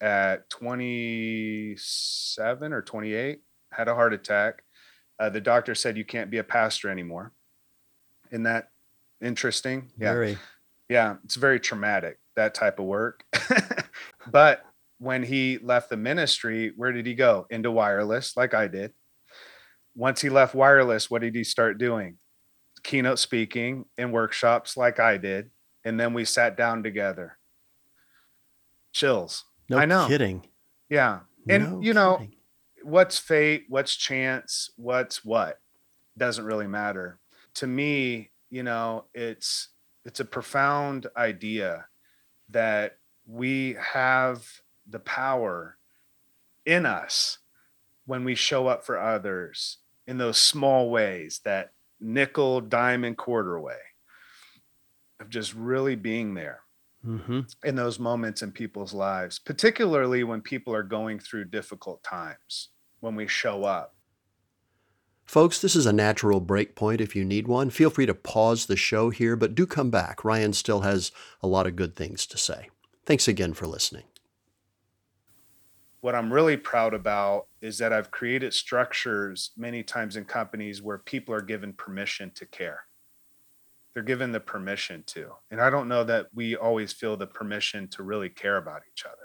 [0.00, 3.40] at 27 or 28.
[3.72, 4.62] Had a heart attack.
[5.18, 7.32] Uh, the doctor said you can't be a pastor anymore.
[8.30, 8.68] Isn't that
[9.20, 9.90] interesting?
[9.98, 10.12] Yeah.
[10.12, 10.38] Very.
[10.88, 13.24] Yeah, it's very traumatic that type of work.
[14.30, 14.64] but
[14.98, 17.46] when he left the ministry, where did he go?
[17.50, 18.92] Into wireless, like I did.
[19.94, 22.18] Once he left wireless, what did he start doing?
[22.82, 25.50] Keynote speaking in workshops like I did,
[25.84, 27.38] and then we sat down together.
[28.92, 29.44] Chills.
[29.68, 30.06] No I know.
[30.08, 30.46] kidding.
[30.88, 31.20] Yeah.
[31.48, 32.34] And no you know, kidding.
[32.82, 35.60] what's fate, what's chance, what's what
[36.18, 37.18] doesn't really matter.
[37.54, 39.68] To me, you know, it's
[40.04, 41.86] it's a profound idea
[42.50, 44.44] that we have
[44.88, 45.76] the power
[46.66, 47.38] in us
[48.06, 53.58] when we show up for others in those small ways that nickel, dime, and quarter
[53.60, 53.78] way
[55.20, 56.60] of just really being there
[57.06, 57.40] mm-hmm.
[57.64, 62.68] in those moments in people's lives, particularly when people are going through difficult times,
[63.00, 63.94] when we show up.
[65.26, 67.70] Folks, this is a natural break point if you need one.
[67.70, 70.24] Feel free to pause the show here, but do come back.
[70.24, 72.68] Ryan still has a lot of good things to say.
[73.06, 74.04] Thanks again for listening.
[76.00, 80.98] What I'm really proud about is that I've created structures many times in companies where
[80.98, 82.84] people are given permission to care.
[83.92, 85.32] They're given the permission to.
[85.50, 89.04] And I don't know that we always feel the permission to really care about each
[89.04, 89.16] other.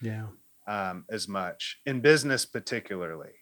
[0.00, 0.26] Yeah.
[0.66, 3.32] Um, as much in business, particularly,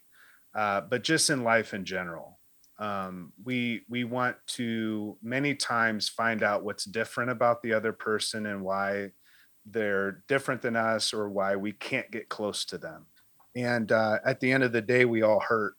[0.55, 2.39] uh, but just in life in general.
[2.79, 8.45] Um, we we want to many times find out what's different about the other person
[8.45, 9.11] and why
[9.71, 13.05] they're different than us or why we can't get close to them.
[13.55, 15.75] And uh, at the end of the day we all hurt.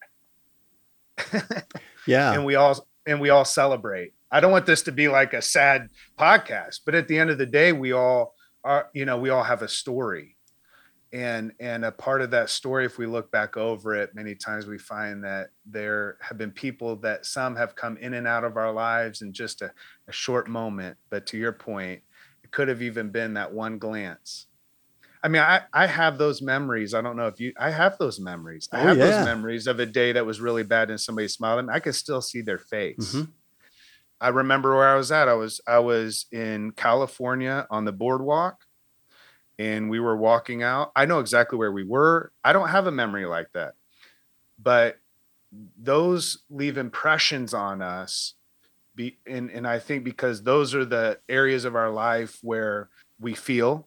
[2.07, 2.32] Yeah.
[2.32, 4.14] And we all and we all celebrate.
[4.30, 5.88] I don't want this to be like a sad
[6.18, 8.34] podcast but at the end of the day we all
[8.64, 10.36] are you know we all have a story.
[11.12, 14.66] And and a part of that story if we look back over it many times
[14.66, 18.57] we find that there have been people that some have come in and out of
[18.57, 19.72] our lives in just a,
[20.07, 20.97] a short moment.
[21.11, 22.03] But to your point
[22.51, 24.46] it could have even been that one glance
[25.22, 26.94] I mean, I, I have those memories.
[26.94, 28.70] I don't know if you, I have those memories.
[28.72, 29.05] I Oh, have yeah.
[29.05, 31.74] those memories of a day that was really bad and somebody smiled at me.
[31.74, 32.96] I can still see their face.
[33.14, 33.28] Mhm.
[34.18, 35.28] I remember where I was at.
[35.28, 38.64] I was, I was in California on the boardwalk
[39.59, 40.90] and we were walking out.
[40.96, 42.32] I know exactly where we were.
[42.42, 43.74] I don't have a memory like that,
[44.59, 44.96] but
[45.78, 48.36] those leave impressions on us.
[48.95, 53.34] Be, and, and I think because those are the areas of our life where we
[53.34, 53.86] feel,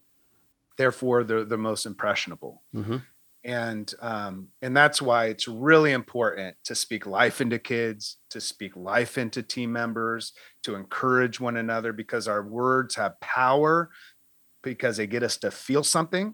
[0.78, 2.64] therefore they're the most impressionable.
[2.74, 3.04] Mhm.
[3.44, 8.76] and um, and that's why it's really important to speak life into kids to speak
[8.78, 10.32] life into team members
[10.64, 13.90] to encourage one another because our words have power
[14.62, 16.34] because they get us to feel something.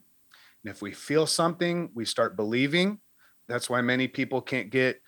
[0.63, 2.99] And if we feel something we start believing.
[3.47, 5.01] That's why many people can't get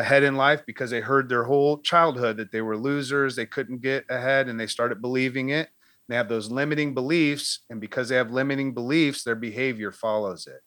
[0.00, 3.80] ahead in life because they heard their whole childhood that they were losers they couldn't
[3.80, 5.68] get ahead and they started believing it.
[6.08, 10.60] They have those limiting beliefs and because they have limiting beliefs their behavior follows it.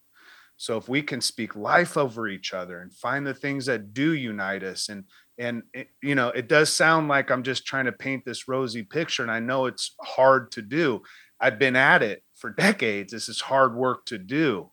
[0.55, 4.13] So if we can speak life over each other and find the things that do
[4.13, 5.03] unite us and
[5.38, 8.82] and it, you know it does sound like i'm just trying to paint this rosy
[8.82, 11.01] picture and i know it's hard to do.
[11.39, 13.13] I've been at it for decades.
[13.13, 14.71] This is hard work to do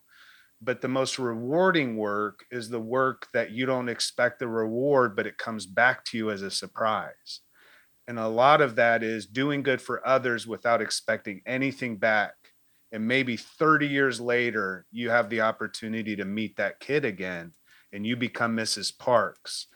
[0.61, 5.27] but the most rewarding work is the work that you don't expect the reward but
[5.27, 7.41] it comes back to you as a surprise.
[8.07, 12.33] And a lot of that is doing good for others without expecting anything back.
[12.91, 17.53] And maybe 30 years later you have the opportunity to meet that kid again
[17.91, 19.67] and you become mrs parks.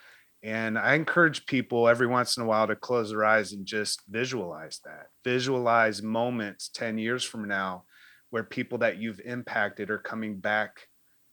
[0.41, 4.03] And i encourage people every once in a while to close their eyes and just
[4.07, 5.07] visualize that.
[5.25, 7.84] Visualize moments 10 years from now
[8.30, 10.88] where people that you've impacted are coming back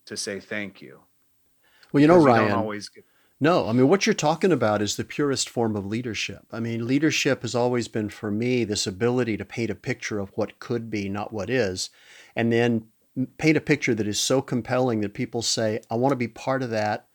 [0.07, 1.01] to say thank you
[1.92, 2.53] Well, you know, Ryan.
[2.53, 3.05] always get
[3.40, 6.47] No, I mean, what you're talking about is the purest form of leadership.
[6.51, 10.30] I mean, leadership has always been for me this ability to paint a picture of
[10.36, 11.90] what could be, not what is,
[12.34, 12.86] and then
[13.38, 16.62] paint a picture that is so compelling that people say, I want to be part
[16.62, 17.09] of that.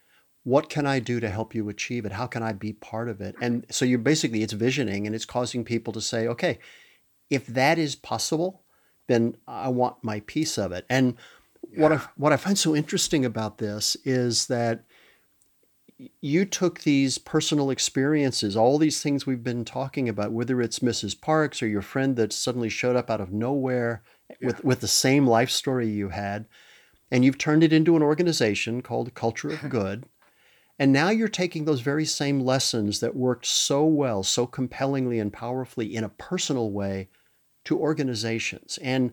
[0.43, 2.13] What can I do to help you achieve it?
[2.13, 3.36] How can I be part of it?
[3.39, 6.57] And so you're basically, it's visioning and it's causing people to say, okay,
[7.29, 8.63] if that is possible,
[9.08, 10.86] then I want my piece of it.
[10.89, 11.16] And
[11.76, 14.84] what I, what I find so interesting about this is that
[16.22, 21.20] you took these personal experiences, all these things we've been talking about, whether it's Mrs.
[21.20, 24.02] Parks or your friend that suddenly showed up out of nowhere
[24.41, 26.45] with, with the same life story you had,
[27.12, 30.06] and you've turned it into an organization called Culture of Good.
[30.80, 35.32] And now you're taking those very same lessons that worked so well, so compellingly and
[35.32, 37.10] powerfully in a personal way
[37.66, 38.80] to organizations.
[38.82, 39.12] And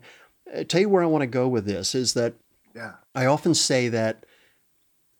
[0.53, 2.33] uh, tell you where I want to go with this is that
[2.75, 4.25] yeah I often say that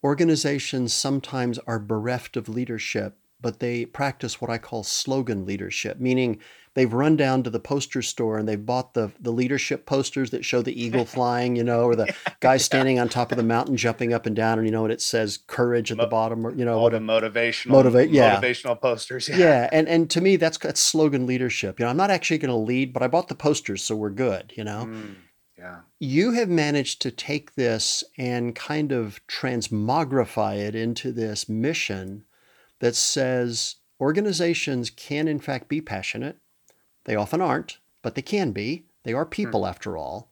[0.03, 6.39] organizations sometimes are bereft of leadership, but they practice what I call slogan leadership, meaning
[6.73, 10.45] they've run down to the poster store and they've bought the, the leadership posters that
[10.45, 13.75] show the eagle flying, you know, or the guy standing on top of the mountain
[13.77, 16.53] jumping up and down, and you know, and it says courage at the bottom, or
[16.53, 18.39] you know, what a motivational Motivate- yeah.
[18.39, 21.79] motivational posters yeah, yeah, and and to me that's that's slogan leadership.
[21.79, 24.09] You know, I'm not actually going to lead, but I bought the posters, so we're
[24.11, 24.53] good.
[24.55, 25.15] You know, Mm,
[25.57, 25.79] yeah.
[25.99, 32.23] you have managed to take this and kind of transmogrify it into this mission
[32.79, 36.37] that says organizations can, in fact, be passionate.
[37.05, 38.85] They often aren't, but they can be.
[39.03, 40.31] They are people, after all.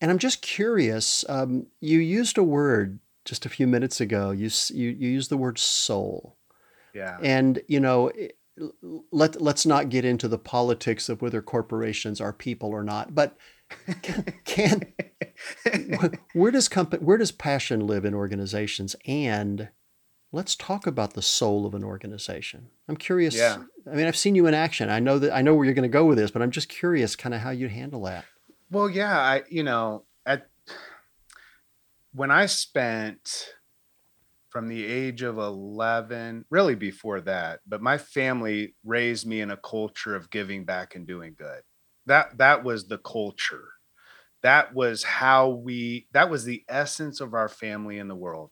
[0.00, 1.24] And I'm just curious.
[1.28, 4.30] Um, you used a word just a few minutes ago.
[4.30, 6.36] You, you you used the word soul.
[6.94, 8.10] yeah And you know,
[9.10, 13.14] let let's not get into the politics of whether corporations are people or not.
[13.14, 13.36] But
[14.02, 14.92] can, can
[16.32, 18.94] where does compa- where does passion live in organizations?
[19.06, 19.68] And
[20.34, 22.68] let's talk about the soul of an organization.
[22.88, 23.36] I'm curious.
[23.36, 23.62] Yeah.
[23.90, 24.90] I mean, I've seen you in action.
[24.90, 26.68] I know that I know where you're going to go with this, but I'm just
[26.68, 28.24] curious, kind of how you handle that.
[28.70, 30.48] Well, yeah, I you know, at
[32.12, 33.54] when I spent
[34.48, 39.56] from the age of 11, really before that, but my family raised me in a
[39.56, 41.62] culture of giving back and doing good.
[42.06, 43.68] That that was the culture.
[44.42, 48.50] That was how we that was the essence of our family in the world.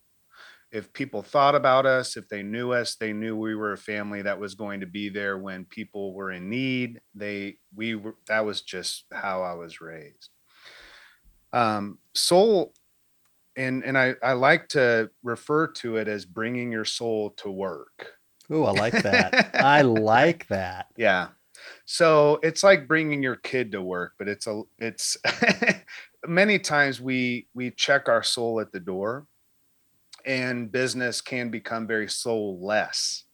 [0.73, 4.23] If people thought about us, if they knew us, they knew we were a family
[4.23, 7.01] that was going to be there when people were in need.
[7.15, 10.31] They we were that was just how I was raised
[11.53, 12.73] um, soul
[13.57, 18.13] and and I, I like to refer to it as bringing your soul to work
[18.51, 19.55] Oh, I like that.
[19.55, 20.87] I like that.
[20.97, 21.29] yeah
[21.85, 25.17] so it's like bringing your kid to work but it's a it's
[26.27, 29.27] many times we we check our soul at the door
[30.27, 33.25] and business can become very soulless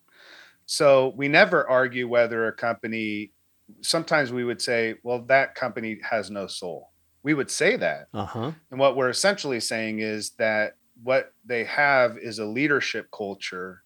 [0.66, 3.32] so we never argue whether a company
[3.80, 6.90] sometimes we would say well that company has no soul
[7.22, 8.08] We would say that.
[8.14, 8.52] Uh-huh.
[8.70, 13.82] And what we're essentially saying is that what they have is a leadership culture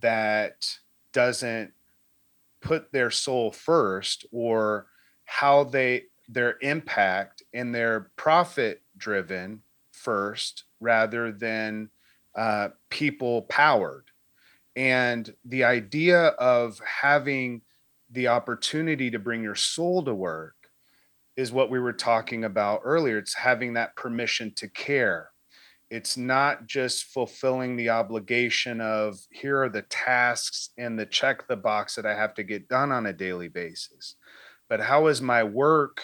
[0.00, 0.68] that
[1.12, 1.72] doesn't
[2.60, 4.86] put their soul first or
[5.24, 9.62] how they their impact and their profit driven
[9.92, 11.88] first rather than
[12.36, 14.04] uh, people powered.
[14.76, 17.62] And the idea of having
[18.10, 20.54] the opportunity to bring your soul to work
[21.36, 23.18] is what we were talking about earlier.
[23.18, 25.30] It's having that permission to care.
[25.90, 31.56] It's not just fulfilling the obligation of here are the tasks and the check the
[31.56, 34.14] box that I have to get done on a daily basis,
[34.68, 36.00] but how is my work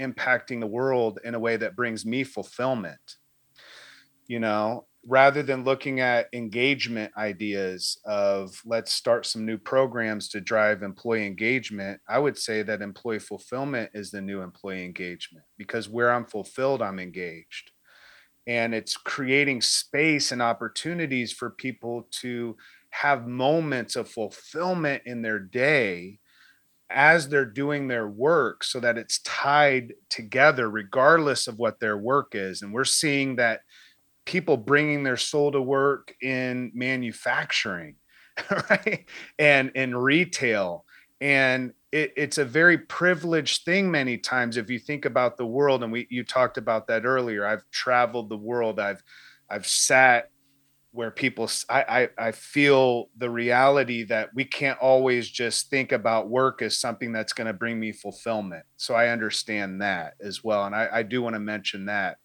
[0.00, 3.16] impacting the world in a way that brings me fulfillment?
[4.26, 10.40] You know, rather than looking at engagement ideas of let's start some new programs to
[10.40, 15.88] drive employee engagement, I would say that employee fulfillment is the new employee engagement because
[15.88, 17.70] where I'm fulfilled, I'm engaged.
[18.48, 22.56] And it's creating space and opportunities for people to
[22.90, 26.18] have moments of fulfillment in their day
[26.90, 32.34] as they're doing their work so that it's tied together regardless of what their work
[32.34, 32.62] is.
[32.62, 33.62] And we're seeing that
[34.26, 37.96] people bringing their soul to work in manufacturing
[38.70, 39.04] right?
[39.38, 40.84] And in retail.
[41.20, 45.82] And it, it's a very privileged thing many times if you think about the world
[45.82, 47.46] and we you talked about that earlier.
[47.46, 48.78] I've traveled the world.
[48.78, 49.02] I've
[49.48, 50.30] i've sat
[50.90, 56.28] where people I, I, I feel the reality that we can't always just think about
[56.28, 58.64] work as something that's going to bring me fulfillment.
[58.76, 62.18] So i understand that as well and i, I do want to mention that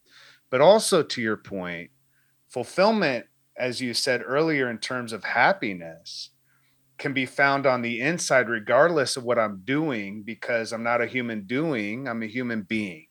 [0.52, 1.89] but also to your point
[2.47, 3.26] fulfillment
[3.58, 6.30] as you said earlier in terms of happiness
[7.02, 11.08] can be found on the inside regardless of what I'm doing because I'm not a
[11.08, 13.08] human doing, I'm a human being.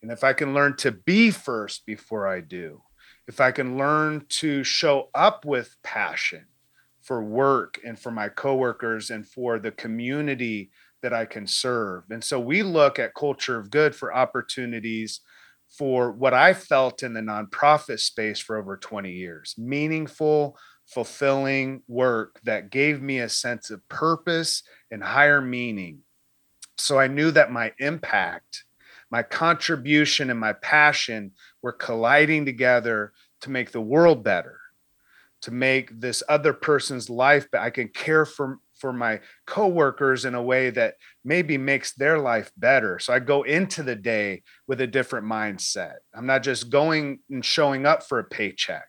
[0.00, 2.82] And if I can learn to be first before I do,
[3.26, 6.46] if I can learn to show up with passion
[7.02, 10.70] for work and for my coworkers and for the community
[11.02, 12.04] that I can serve.
[12.10, 15.20] And so we look at culture of good for opportunities
[15.76, 20.56] for what I felt in the nonprofit space for over 20 years meaningful,
[20.86, 26.00] fulfilling work that gave me a sense of purpose and higher meaning.
[26.78, 28.64] So I knew that my impact,
[29.10, 34.60] my contribution, and my passion were colliding together to make the world better,
[35.42, 37.64] to make this other person's life better.
[37.64, 42.52] I can care for for my coworkers in a way that maybe makes their life
[42.58, 42.98] better.
[42.98, 45.94] So I go into the day with a different mindset.
[46.14, 48.84] I'm not just going and showing up for a paycheck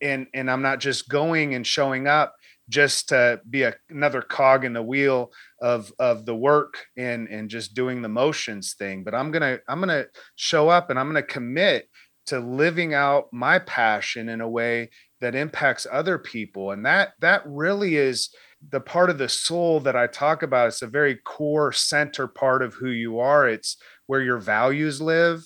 [0.00, 2.34] and and i'm not just going and showing up
[2.68, 7.50] just to be a, another cog in the wheel of of the work and and
[7.50, 10.06] just doing the motions thing but i'm gonna i'm gonna
[10.36, 11.86] show up and i'm gonna commit
[12.26, 14.88] to living out my passion in a way
[15.20, 18.30] that impacts other people and that that really is
[18.70, 22.62] the part of the soul that i talk about it's a very core center part
[22.62, 23.48] of who you are.
[23.48, 25.44] It's where your values live.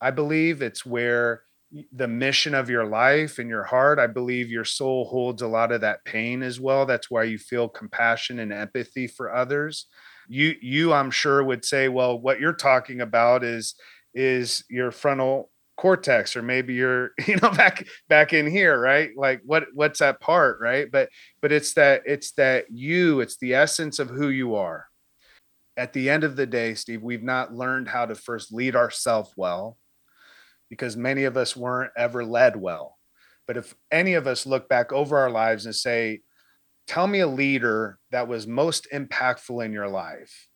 [0.00, 1.42] I believe it's where
[1.92, 5.72] the mission of your life and your heart i believe your soul holds a lot
[5.72, 6.86] of that pain as well.
[6.86, 9.86] That's why you feel compassion and empathy for others.
[10.28, 13.74] You you i'm sure would say well what you're talking about is
[14.14, 19.40] is your frontal cortex or maybe you're you know back back in here right like
[19.44, 21.08] what what's that part right but
[21.42, 24.86] but it's that it's that you it's the essence of who you are
[25.76, 29.32] at the end of the day steve we've not learned how to first lead ourselves
[29.36, 29.76] well
[30.70, 32.98] because many of us weren't ever led well.
[33.46, 36.22] But if any of us look back over our lives and say,
[36.88, 40.48] tell me a leader that was most impactful in your life.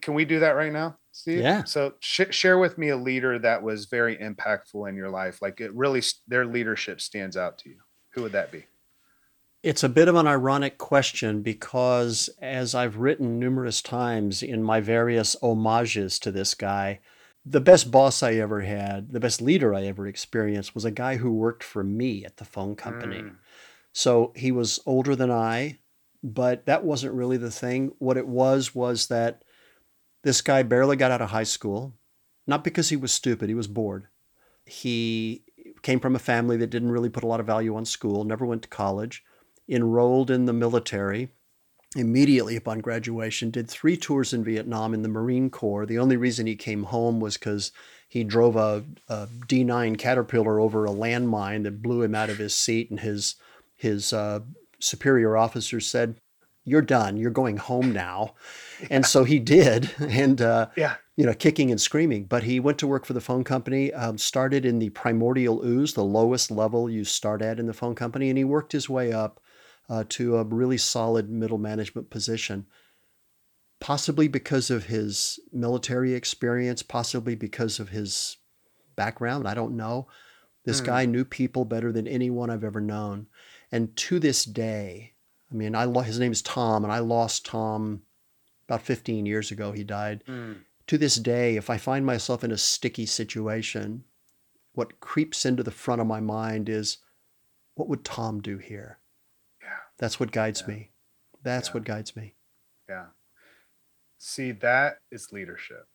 [0.00, 1.40] Can we do that right now, Steve?
[1.40, 1.64] Yeah.
[1.64, 5.42] So sh- share with me a leader that was very impactful in your life.
[5.42, 7.76] Like it really, their leadership stands out to you.
[8.14, 8.66] Who would that be?
[9.62, 14.80] It's a bit of an ironic question because, as I've written numerous times in my
[14.80, 17.00] various homages to this guy,
[17.44, 21.16] the best boss I ever had, the best leader I ever experienced was a guy
[21.16, 23.18] who worked for me at the phone company.
[23.18, 23.36] Mm.
[23.92, 25.78] So he was older than I,
[26.22, 27.92] but that wasn't really the thing.
[27.98, 29.42] What it was was that
[30.22, 31.94] this guy barely got out of high school,
[32.46, 34.08] not because he was stupid, he was bored.
[34.64, 35.44] He
[35.82, 38.44] came from a family that didn't really put a lot of value on school, never
[38.44, 39.24] went to college,
[39.68, 41.30] enrolled in the military,
[41.96, 45.86] immediately upon graduation, did three tours in Vietnam in the Marine Corps.
[45.86, 47.72] The only reason he came home was because
[48.08, 52.54] he drove a a D9 Caterpillar over a landmine that blew him out of his
[52.54, 53.36] seat, and his
[53.76, 54.40] his uh,
[54.78, 56.16] superior officer said,
[56.70, 57.16] "You're done.
[57.16, 58.34] You're going home now."
[58.80, 58.86] Yeah.
[58.90, 60.96] And so he did, and uh, yeah.
[61.16, 62.24] you know, kicking and screaming.
[62.24, 65.94] But he went to work for the phone company, um, started in the primordial ooze,
[65.94, 69.12] the lowest level you start at in the phone company, and he worked his way
[69.12, 69.40] up
[69.88, 72.66] uh, to a really solid middle management position.
[73.80, 78.36] Possibly because of his military experience, possibly because of his
[78.94, 79.48] background.
[79.48, 80.06] I don't know.
[80.64, 80.86] This mm.
[80.86, 83.26] guy knew people better than anyone I've ever known.
[83.72, 85.14] And to this day,
[85.50, 88.02] I mean, I his name is Tom, and I lost Tom
[88.68, 89.72] about 15 years ago.
[89.72, 90.22] He died.
[90.28, 90.58] Mm.
[90.86, 94.04] To this day, if I find myself in a sticky situation,
[94.74, 96.98] what creeps into the front of my mind is,
[97.74, 98.98] what would Tom do here?
[99.62, 99.68] Yeah.
[99.98, 100.74] That's what guides yeah.
[100.74, 100.90] me.
[101.42, 101.74] That's yeah.
[101.74, 102.34] what guides me.
[102.88, 103.06] Yeah.
[104.18, 105.86] See, that is leadership.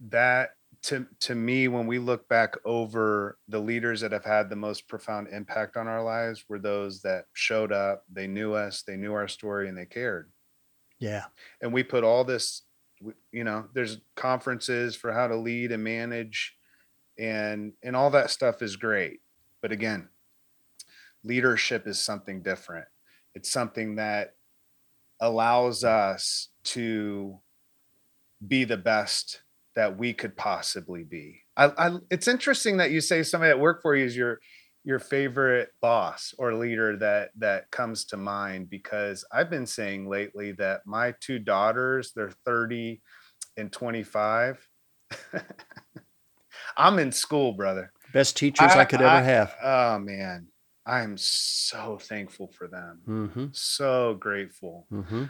[0.00, 0.50] That
[0.82, 4.88] to to me when we look back over the leaders that have had the most
[4.88, 9.12] profound impact on our lives were those that showed up they knew us they knew
[9.12, 10.30] our story and they cared.
[11.00, 11.24] Yeah.
[11.60, 12.62] And we put all this
[13.32, 16.56] you know there's conferences for how to lead and manage
[17.18, 19.20] and and all that stuff is great.
[19.60, 20.08] But again
[21.24, 22.86] leadership is something different.
[23.34, 24.34] It's something that
[25.20, 27.38] allows us to
[28.46, 29.42] be the best
[29.78, 31.40] that we could possibly be.
[31.56, 34.40] I, I, it's interesting that you say somebody that worked for you is your
[34.82, 40.50] your favorite boss or leader that that comes to mind because I've been saying lately
[40.52, 43.00] that my two daughters, they're 30
[43.56, 44.68] and 25.
[46.76, 47.92] I'm in school, brother.
[48.12, 49.54] Best teachers I, I could ever have.
[49.62, 50.48] Oh man,
[50.86, 53.00] I'm so thankful for them.
[53.06, 53.46] Mm-hmm.
[53.52, 54.88] So grateful.
[54.92, 55.24] Mm-hmm.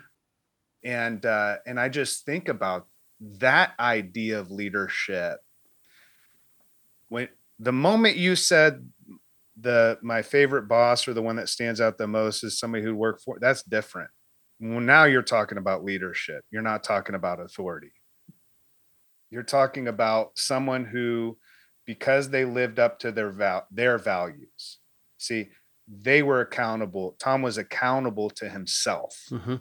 [0.85, 2.87] And uh, and I just think about
[3.21, 5.41] that idea of leadership
[7.09, 8.89] when the moment you said
[9.61, 12.95] the my favorite boss or the one that stands out the most is somebody who
[12.95, 14.11] worked for that's different.
[14.61, 16.45] Well, now you're talking about leadership.
[16.51, 17.93] You're not talking about authority.
[19.31, 21.39] You're talking about someone who
[21.87, 24.79] because they lived up to their val- their values
[25.17, 25.49] see
[25.91, 27.17] they were accountable.
[27.19, 29.17] Tom was accountable to himself.
[29.31, 29.57] Mm-hmm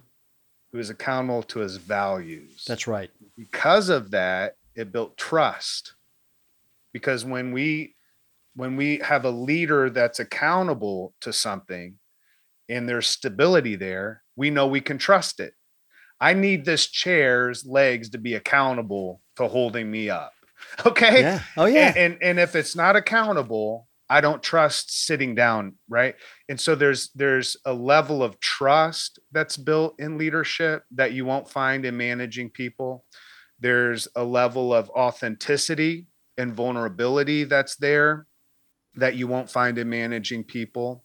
[0.71, 2.65] who is accountable to his values.
[2.67, 3.09] That's right.
[3.37, 5.93] Because of that, it built trust.
[6.93, 7.95] Because when we
[8.55, 11.95] when we have a leader that's accountable to something
[12.67, 15.53] and there's stability there, we know we can trust it.
[16.19, 20.33] I need this chair's legs to be accountable to holding me up.
[20.87, 21.21] Okay.
[21.21, 21.41] Yeah.
[21.55, 21.89] Oh yeah.
[21.89, 26.15] And, and, and if it's not accountable, I don't trust sitting down, right?
[26.47, 31.49] And so there's there's a level of trust that's built in leadership that you won't
[31.49, 33.03] find in managing people.
[33.59, 38.27] There's a level of authenticity and vulnerability that's there
[38.95, 41.03] that you won't find in managing people.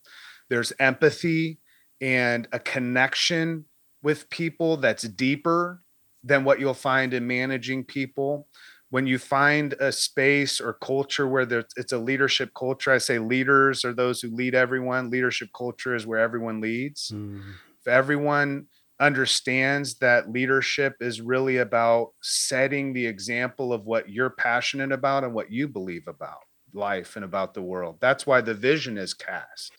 [0.49, 1.59] There's empathy
[2.01, 3.65] and a connection
[4.03, 5.83] with people that's deeper
[6.25, 8.49] than what you'll find in managing people
[8.93, 13.19] when you find a space or culture where there's it's a leadership culture i say
[13.19, 15.09] leaders are those who lead everyone.
[15.09, 17.11] Leadership culture is where everyone leads.
[17.11, 17.41] Mm.
[17.81, 18.67] if everyone
[19.01, 25.33] understands that leadership is really about setting the example of what you're passionate about and
[25.33, 26.43] what you believe about
[26.75, 29.73] life and about the world that's why the vision is cast.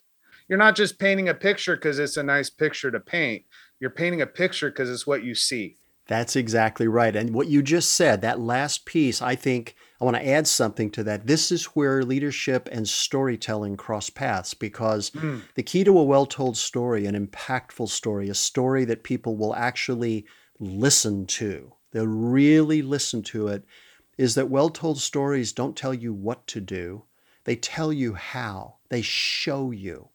[0.49, 3.43] You're not just painting a picture because it's a nice picture to paint.
[3.79, 7.15] You're painting a picture because it's what you see that's exactly right.
[7.15, 10.91] And what you just said, that last piece, I think I want to add something
[10.91, 11.27] to that.
[11.27, 15.41] This is where leadership and storytelling cross paths because mm.
[15.55, 19.55] the key to a well told story, an impactful story, a story that people will
[19.55, 20.25] actually
[20.59, 23.63] listen to, they'll really listen to it,
[24.17, 27.03] is that well told stories don't tell you what to do,
[27.45, 30.09] they tell you how, they show you.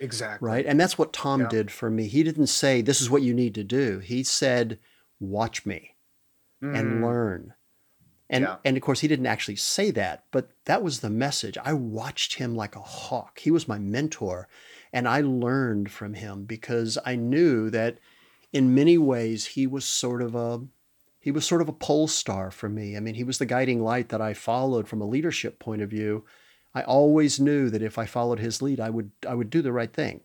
[0.00, 0.46] Exactly.
[0.46, 0.66] Right.
[0.66, 1.48] And that's what Tom yeah.
[1.48, 2.08] did for me.
[2.08, 3.98] He didn't say, This is what you need to do.
[3.98, 4.78] He said,
[5.20, 5.94] watch me
[6.62, 6.76] mm.
[6.76, 7.54] and learn.
[8.28, 8.56] And, yeah.
[8.64, 11.58] and of course, he didn't actually say that, but that was the message.
[11.64, 13.40] I watched him like a hawk.
[13.40, 14.48] He was my mentor,
[14.92, 17.98] and I learned from him because I knew that
[18.52, 20.60] in many ways he was sort of a
[21.18, 22.96] he was sort of a pole star for me.
[22.96, 25.90] I mean, he was the guiding light that I followed from a leadership point of
[25.90, 26.24] view.
[26.74, 29.72] I always knew that if I followed his lead, I would I would do the
[29.72, 30.22] right thing.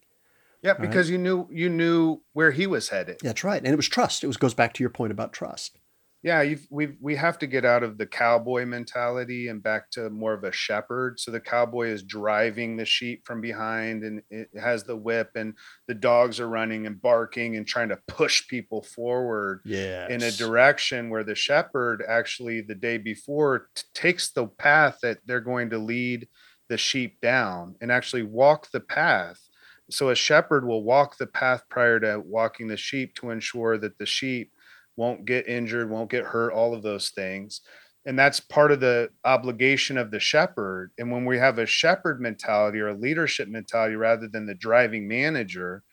[0.66, 1.14] Yeah, because right?
[1.14, 3.20] you knew you knew where he was headed.
[3.22, 4.24] That's right, and it was trust.
[4.24, 5.78] It was goes back to your point about trust.
[6.24, 10.34] Yeah, we we have to get out of the cowboy mentality and back to more
[10.34, 11.20] of a shepherd.
[11.20, 15.54] So the cowboy is driving the sheep from behind, and it has the whip, and
[15.88, 20.10] the dogs are running and barking and trying to push people forward yes.
[20.10, 25.20] in a direction where the shepherd actually the day before t- takes the path that
[25.28, 26.28] they're going to lead
[26.70, 29.45] the sheep down and actually walk the path
[29.90, 33.98] so a shepherd will walk the path prior to walking the sheep to ensure that
[33.98, 34.52] the sheep
[34.98, 37.62] won't get injured, won't get hurt, all of those things.
[38.06, 42.22] and that's part of the obligation of the shepherd and when we have a shepherd
[42.22, 45.84] mentality or a leadership mentality rather than the driving manager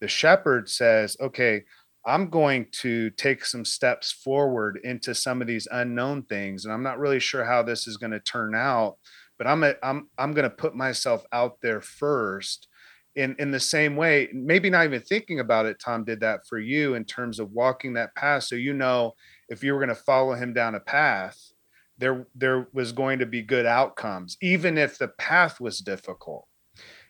[0.00, 1.62] the shepherd says okay
[2.06, 6.82] i'm going to take some steps forward into some of these unknown things and i'm
[6.82, 8.96] not really sure how this is going to turn out
[9.38, 12.68] but i'm a, i'm i'm going to put myself out there first
[13.16, 16.58] in in the same way maybe not even thinking about it tom did that for
[16.58, 18.44] you in terms of walking that path.
[18.44, 19.14] So you know
[19.48, 21.52] if you were going to follow him down a path
[21.98, 26.46] there there was going to be good outcomes even if the path was difficult.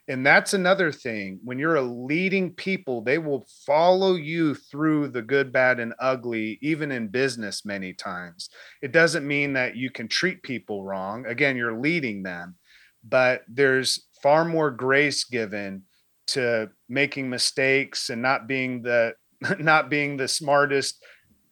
[0.06, 5.22] And that's another thing when you're a leading people they will follow you through the
[5.22, 8.50] good bad and ugly even in business many times.
[8.82, 11.24] It doesn't mean that you can treat people wrong.
[11.24, 12.56] Again you're leading them
[13.04, 15.82] but there's far more grace given
[16.28, 19.14] to making mistakes and not being the
[19.58, 21.02] not being the smartest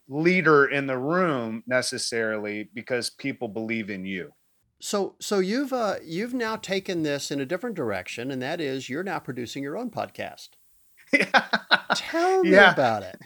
[0.09, 4.33] leader in the room necessarily because people believe in you.
[4.81, 8.89] So, so you've uh, you've now taken this in a different direction, and that is
[8.89, 10.49] you're now producing your own podcast.
[11.14, 11.47] Yeah.
[11.95, 12.73] Tell me yeah.
[12.73, 13.18] about it.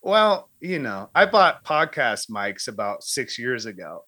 [0.00, 4.06] Well, you know, I bought podcast mics about six years ago,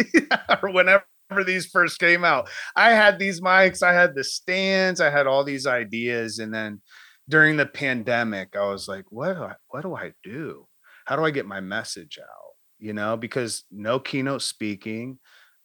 [0.62, 1.04] or whenever
[1.46, 2.48] these first came out.
[2.76, 6.80] I had these mics, I had the stands, I had all these ideas, and then
[7.28, 9.34] during the pandemic, I was like, "What?
[9.34, 10.66] Do I, what do I do?"
[11.04, 12.52] how do I get my message out?
[12.78, 15.18] You know, because no keynote speaking,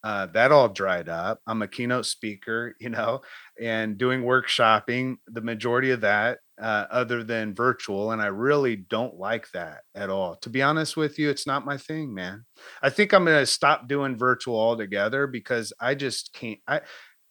[0.04, 1.40] uh, that all dried up.
[1.48, 3.22] I'm a keynote speaker, you know,
[3.60, 8.12] and doing workshopping, the majority of that, uh, other than virtual.
[8.12, 10.36] And I really don't like that at all.
[10.38, 12.46] To be honest with you, it's not my thing, man.
[12.82, 16.60] I think I'm going to stop doing virtual altogether because I just can't.
[16.68, 16.82] I,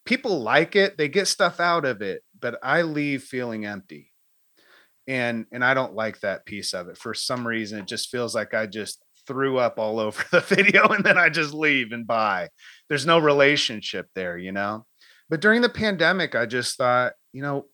[0.05, 4.09] people like it, they get stuff out of it, but I leave feeling empty
[5.09, 6.97] and and I don't like that piece of it.
[6.97, 10.87] For some reason, it just feels like I just threw up all over the video
[10.87, 12.49] and then I just leave and buy.
[12.87, 14.85] There's no relationship there, you know.
[15.29, 17.65] But during the pandemic, I just thought, you know,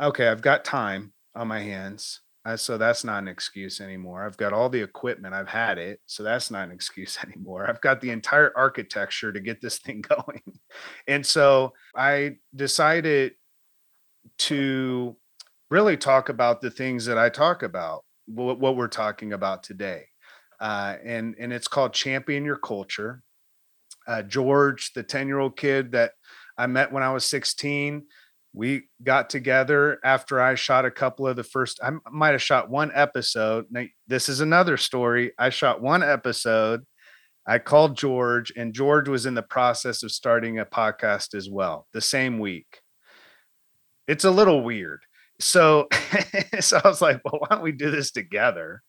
[0.00, 2.20] okay, I've got time on my hands.
[2.46, 4.24] Uh, so that's not an excuse anymore.
[4.24, 6.00] I've got all the equipment, I've had it.
[6.06, 7.68] So that's not an excuse anymore.
[7.68, 10.42] I've got the entire architecture to get this thing going.
[11.06, 13.32] And so I decided
[14.38, 15.16] to
[15.70, 20.04] really talk about the things that I talk about, what, what we're talking about today.
[20.60, 23.22] Uh, and and it's called champion your culture.
[24.06, 26.12] Uh, George, the ten year old kid that
[26.56, 28.04] I met when I was 16,
[28.54, 31.80] we got together after I shot a couple of the first.
[31.82, 33.66] I might have shot one episode.
[33.70, 35.32] Now, this is another story.
[35.38, 36.86] I shot one episode.
[37.46, 41.86] I called George, and George was in the process of starting a podcast as well
[41.92, 42.80] the same week.
[44.08, 45.02] It's a little weird
[45.40, 45.88] so
[46.60, 48.82] so I was like, well, why don't we do this together?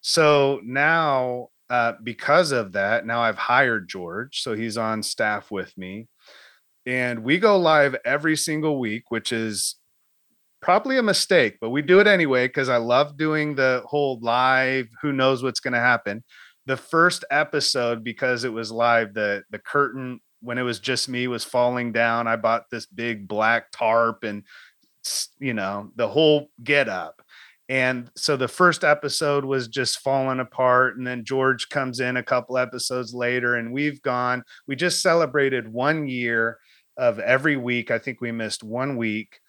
[0.00, 5.76] So now uh, because of that, now I've hired George, so he's on staff with
[5.78, 6.08] me,
[6.86, 9.76] and we go live every single week, which is
[10.60, 14.88] probably a mistake, but we do it anyway because I love doing the whole live.
[15.02, 16.24] Who knows what's going to happen?
[16.66, 21.26] The first episode, because it was live, the the curtain when it was just me
[21.28, 22.26] was falling down.
[22.26, 24.44] I bought this big black tarp and
[25.40, 27.22] you know, the whole get up.
[27.68, 30.96] And so the first episode was just falling apart.
[30.96, 35.72] And then George comes in a couple episodes later, and we've gone, we just celebrated
[35.72, 36.58] one year
[36.96, 37.90] of every week.
[37.90, 39.40] I think we missed one week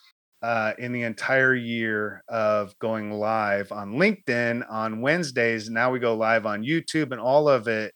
[0.41, 5.70] uh, in the entire year of going live on LinkedIn on Wednesdays.
[5.70, 7.94] Now we go live on YouTube and all of it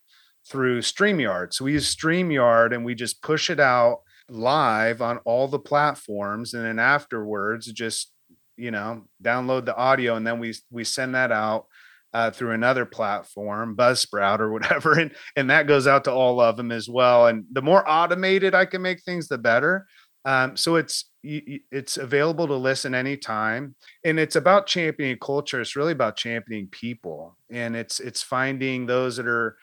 [0.50, 1.54] through StreamYard.
[1.54, 6.54] So we use StreamYard and we just push it out live on all the platforms
[6.54, 8.12] and then afterwards just
[8.58, 11.68] you know download the audio and then we we send that out
[12.14, 16.58] uh, through another platform buzzsprout or whatever and and that goes out to all of
[16.58, 19.88] them as well and the more automated i can make things the better
[20.26, 25.92] um, so it's it's available to listen anytime and it's about championing culture it's really
[25.92, 29.58] about championing people and it's it's finding those that are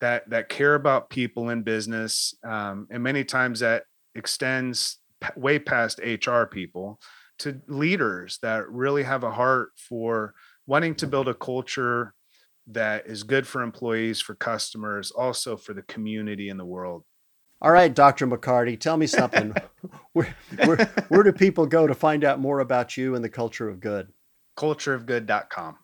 [0.00, 3.84] that that care about people in business um, and many times that
[4.14, 4.98] extends
[5.36, 6.98] way past HR people
[7.38, 10.34] to leaders that really have a heart for
[10.70, 12.14] wanting to build a culture
[12.68, 17.02] that is good for employees, for customers, also for the community and the world.
[17.60, 18.28] All right, Dr.
[18.28, 19.52] McCarty, tell me something.
[20.12, 20.32] where,
[20.64, 20.76] where,
[21.08, 24.12] where do people go to find out more about you and the culture of good?
[24.56, 25.76] Cultureofgood.com.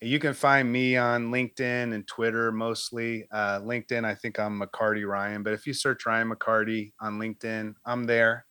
[0.00, 3.26] You can find me on LinkedIn and Twitter mostly.
[3.30, 7.74] Uh, LinkedIn, I think I'm McCarty Ryan, but if you search Ryan McCarty on LinkedIn,
[7.84, 8.46] I'm there.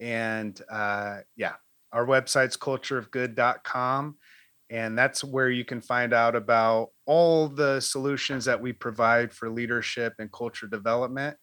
[0.00, 1.54] And uh, yeah,
[1.92, 4.16] our website's cultureofgood.com.
[4.70, 9.50] And that's where you can find out about all the solutions that we provide for
[9.50, 11.36] leadership and culture development.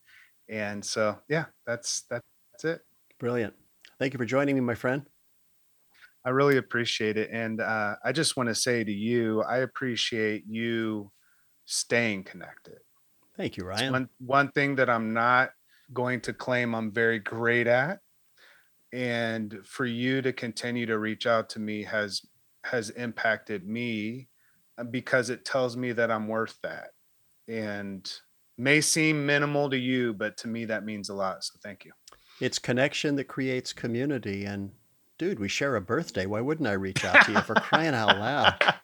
[0.50, 2.24] And so, yeah, that's that's
[2.64, 2.80] it.
[3.20, 3.54] Brilliant.
[4.00, 5.04] Thank you for joining me, my friend.
[6.24, 7.30] I really appreciate it.
[7.32, 11.12] And uh, I just want to say to you, I appreciate you
[11.66, 12.80] staying connected.
[13.36, 13.92] Thank you, Ryan.
[13.92, 15.52] one, one thing that I'm not
[15.94, 18.00] going to claim I'm very great at.
[18.94, 22.22] And for you to continue to reach out to me has
[22.70, 24.28] has impacted me
[24.78, 26.90] uh, because it tells me that I'm worth that.
[27.48, 28.10] And
[28.58, 31.44] may seem minimal to you, but to me that means a lot.
[31.44, 31.92] So thank you.
[32.40, 34.46] It's connection that creates community.
[34.46, 34.72] And
[35.18, 36.26] dude, we share a birthday.
[36.26, 38.56] Why wouldn't I reach out to you for crying out loud?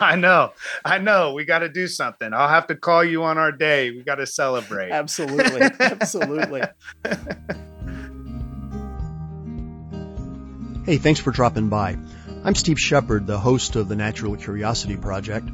[0.00, 0.52] I know.
[0.84, 1.34] I know.
[1.34, 2.32] We got to do something.
[2.32, 3.90] I'll have to call you on our day.
[3.90, 4.90] We got to celebrate.
[4.90, 5.60] Absolutely.
[5.80, 6.62] Absolutely.
[10.86, 11.98] hey, thanks for dropping by.
[12.42, 15.50] I'm Steve Shepard, the host of the Natural Curiosity Project,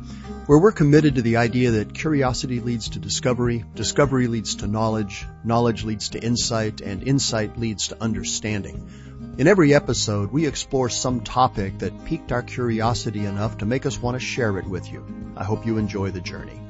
[0.46, 5.26] where we're committed to the idea that curiosity leads to discovery, discovery leads to knowledge,
[5.42, 9.34] knowledge leads to insight, and insight leads to understanding.
[9.36, 14.00] In every episode, we explore some topic that piqued our curiosity enough to make us
[14.00, 15.04] want to share it with you.
[15.36, 16.60] I hope you enjoy the journey.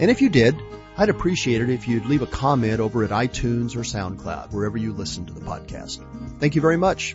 [0.00, 0.56] And if you did,
[0.96, 4.94] I'd appreciate it if you'd leave a comment over at iTunes or SoundCloud, wherever you
[4.94, 6.02] listen to the podcast.
[6.40, 7.14] Thank you very much.